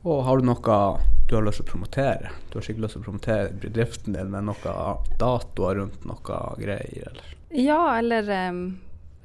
Og 0.08 0.21
har 0.23 0.39
du 0.39 0.47
noe 0.47 0.82
du 1.30 1.36
har 1.36 1.43
lyst 1.45 1.60
til 1.60 1.67
å 1.67 1.71
promotere? 1.73 2.32
Du 2.49 2.58
har 2.58 2.65
sikkert 2.65 2.86
lyst 2.86 2.95
til 2.95 3.04
å 3.04 3.06
promotere 3.06 3.49
bedriften 3.62 4.15
din 4.15 4.32
med 4.34 4.47
noen 4.47 5.10
datoer 5.19 5.78
rundt 5.78 6.06
noe 6.10 6.38
greier, 6.58 7.12
eller? 7.12 7.34
Ja, 7.54 7.97
eller 7.97 8.30
um, 8.49 8.63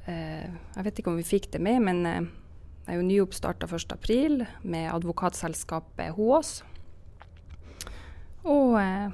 uh, 0.05 0.45
Jeg 0.75 0.85
vet 0.85 0.99
ikke 0.99 1.11
om 1.13 1.17
vi 1.17 1.25
fikk 1.25 1.47
det 1.55 1.61
med, 1.65 1.81
men 1.87 2.03
uh, 2.05 2.27
jeg 2.85 2.93
er 2.93 2.99
jo 2.99 3.07
nyoppstarta 3.07 3.69
1.4 3.71 4.45
med 4.69 4.91
advokatselskapet 4.93 6.13
Hoås. 6.19 6.59
Og 8.45 8.75
eh, 8.77 9.07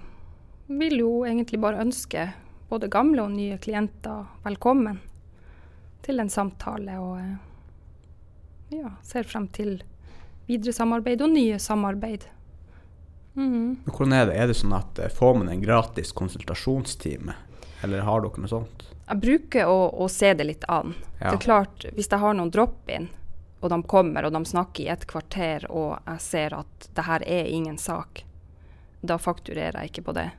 vil 0.68 0.98
jo 1.00 1.12
egentlig 1.24 1.62
bare 1.64 1.80
ønske 1.80 2.26
både 2.68 2.90
gamle 2.92 3.24
og 3.24 3.32
nye 3.32 3.56
klienter 3.64 4.26
velkommen 4.44 5.00
til 6.06 6.20
en 6.20 6.30
samtale. 6.30 6.98
Og 7.00 7.18
eh, 7.20 8.78
ja, 8.82 8.94
ser 9.04 9.28
frem 9.28 9.48
til 9.54 9.82
videre 10.48 10.74
samarbeid 10.74 11.22
og 11.22 11.34
nye 11.34 11.60
samarbeid. 11.60 12.28
Mm. 13.34 13.78
Hvordan 13.86 14.14
er 14.14 14.26
det? 14.28 14.36
Er 14.36 14.52
det 14.52 14.58
sånn 14.60 14.76
at 14.76 15.00
eh, 15.00 15.12
får 15.12 15.38
man 15.40 15.52
en 15.52 15.64
gratis 15.64 16.12
konsultasjonstime, 16.16 17.36
eller 17.86 18.04
har 18.08 18.26
dere 18.26 18.44
noe 18.44 18.52
sånt? 18.52 18.86
Jeg 19.08 19.24
bruker 19.24 19.72
å, 19.72 19.80
å 20.04 20.08
se 20.12 20.34
det 20.36 20.48
litt 20.48 20.68
an. 20.72 20.94
Ja. 21.20 21.32
Det 21.32 21.38
er 21.38 21.46
klart, 21.46 21.88
hvis 21.96 22.12
jeg 22.12 22.24
har 22.24 22.36
noen 22.36 22.52
drop-in, 22.52 23.10
og 23.62 23.70
de 23.70 23.80
kommer 23.88 24.26
og 24.26 24.34
de 24.34 24.42
snakker 24.48 24.84
i 24.86 24.92
et 24.92 25.08
kvarter, 25.08 25.68
og 25.70 26.00
jeg 26.08 26.24
ser 26.24 26.56
at 26.58 26.92
det 26.96 27.08
her 27.08 27.26
er 27.28 27.50
ingen 27.52 27.80
sak, 27.80 28.24
da 29.02 29.18
fakturerer 29.22 29.80
jeg 29.82 29.92
ikke 29.92 30.08
på 30.10 30.16
det. 30.18 30.30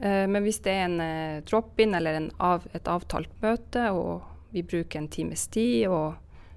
Eh, 0.00 0.24
men 0.30 0.44
hvis 0.46 0.62
det 0.64 0.72
er 0.72 0.86
en 0.88 1.42
drop-in 1.48 1.96
eller 1.96 2.20
en 2.20 2.30
av, 2.38 2.64
et 2.72 2.88
avtalt 2.88 3.32
møte, 3.44 3.90
og 3.92 4.33
vi 4.54 4.62
bruker 4.62 4.98
en 5.02 5.08
times 5.12 5.46
tid, 5.52 5.88
og 5.90 6.14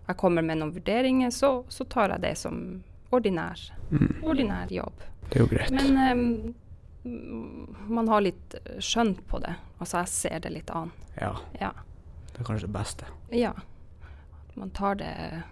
jeg 0.07 0.17
kommer 0.21 0.45
med 0.45 0.59
noen 0.61 0.71
vurderinger, 0.75 1.31
så, 1.33 1.63
så 1.73 1.83
tar 1.89 2.13
jeg 2.15 2.21
det 2.23 2.35
som 2.39 2.61
ordinær, 3.11 3.59
Mm. 3.89 4.17
ordinær 4.27 4.67
jobb. 4.71 5.03
Det 5.29 5.37
er 5.37 5.43
jo 5.45 5.47
greit. 5.47 5.71
Men 5.71 6.55
mm, 7.03 7.75
man 7.87 8.07
har 8.11 8.21
litt 8.21 8.55
skjønn 8.83 9.13
på 9.29 9.39
det. 9.39 9.53
Altså, 9.79 10.01
jeg 10.03 10.07
ser 10.11 10.39
det 10.43 10.51
litt 10.51 10.69
an. 10.75 10.91
Ja, 11.19 11.33
Ja. 11.59 11.71
det 12.33 12.39
er 12.41 12.43
kanskje 12.49 12.67
det 12.67 12.73
beste. 12.75 13.05
Ja. 13.31 13.53
Man 14.55 14.69
tar 14.69 14.95
det 14.95 15.43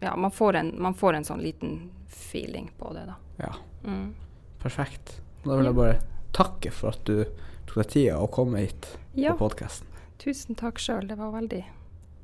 Ja, 0.00 0.14
man 0.16 0.30
får 0.30 0.54
en, 0.56 0.74
man 0.82 0.94
får 0.94 1.14
en 1.16 1.24
sånn 1.24 1.40
liten 1.42 1.90
feeling 2.06 2.70
på 2.78 2.92
det, 2.94 3.06
da. 3.06 3.14
Ja, 3.40 3.52
Mm. 3.84 4.14
perfekt. 4.62 5.20
Da 5.44 5.56
vil 5.56 5.64
jeg 5.64 5.74
bare 5.74 6.00
takke 6.32 6.70
for 6.72 6.88
at 6.90 7.04
du 7.04 7.24
tok 7.66 7.74
deg 7.76 7.88
tida 7.88 8.18
å 8.20 8.28
komme 8.30 8.58
hit 8.60 8.96
Ja, 9.14 9.32
på 9.32 9.48
podkasten. 9.48 9.86
Tusen 10.18 10.58
takk 10.58 10.80
sjøl. 10.82 11.08
Det 11.08 11.18
var 11.18 11.34
veldig 11.34 11.62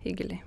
hyggelig. 0.05 0.43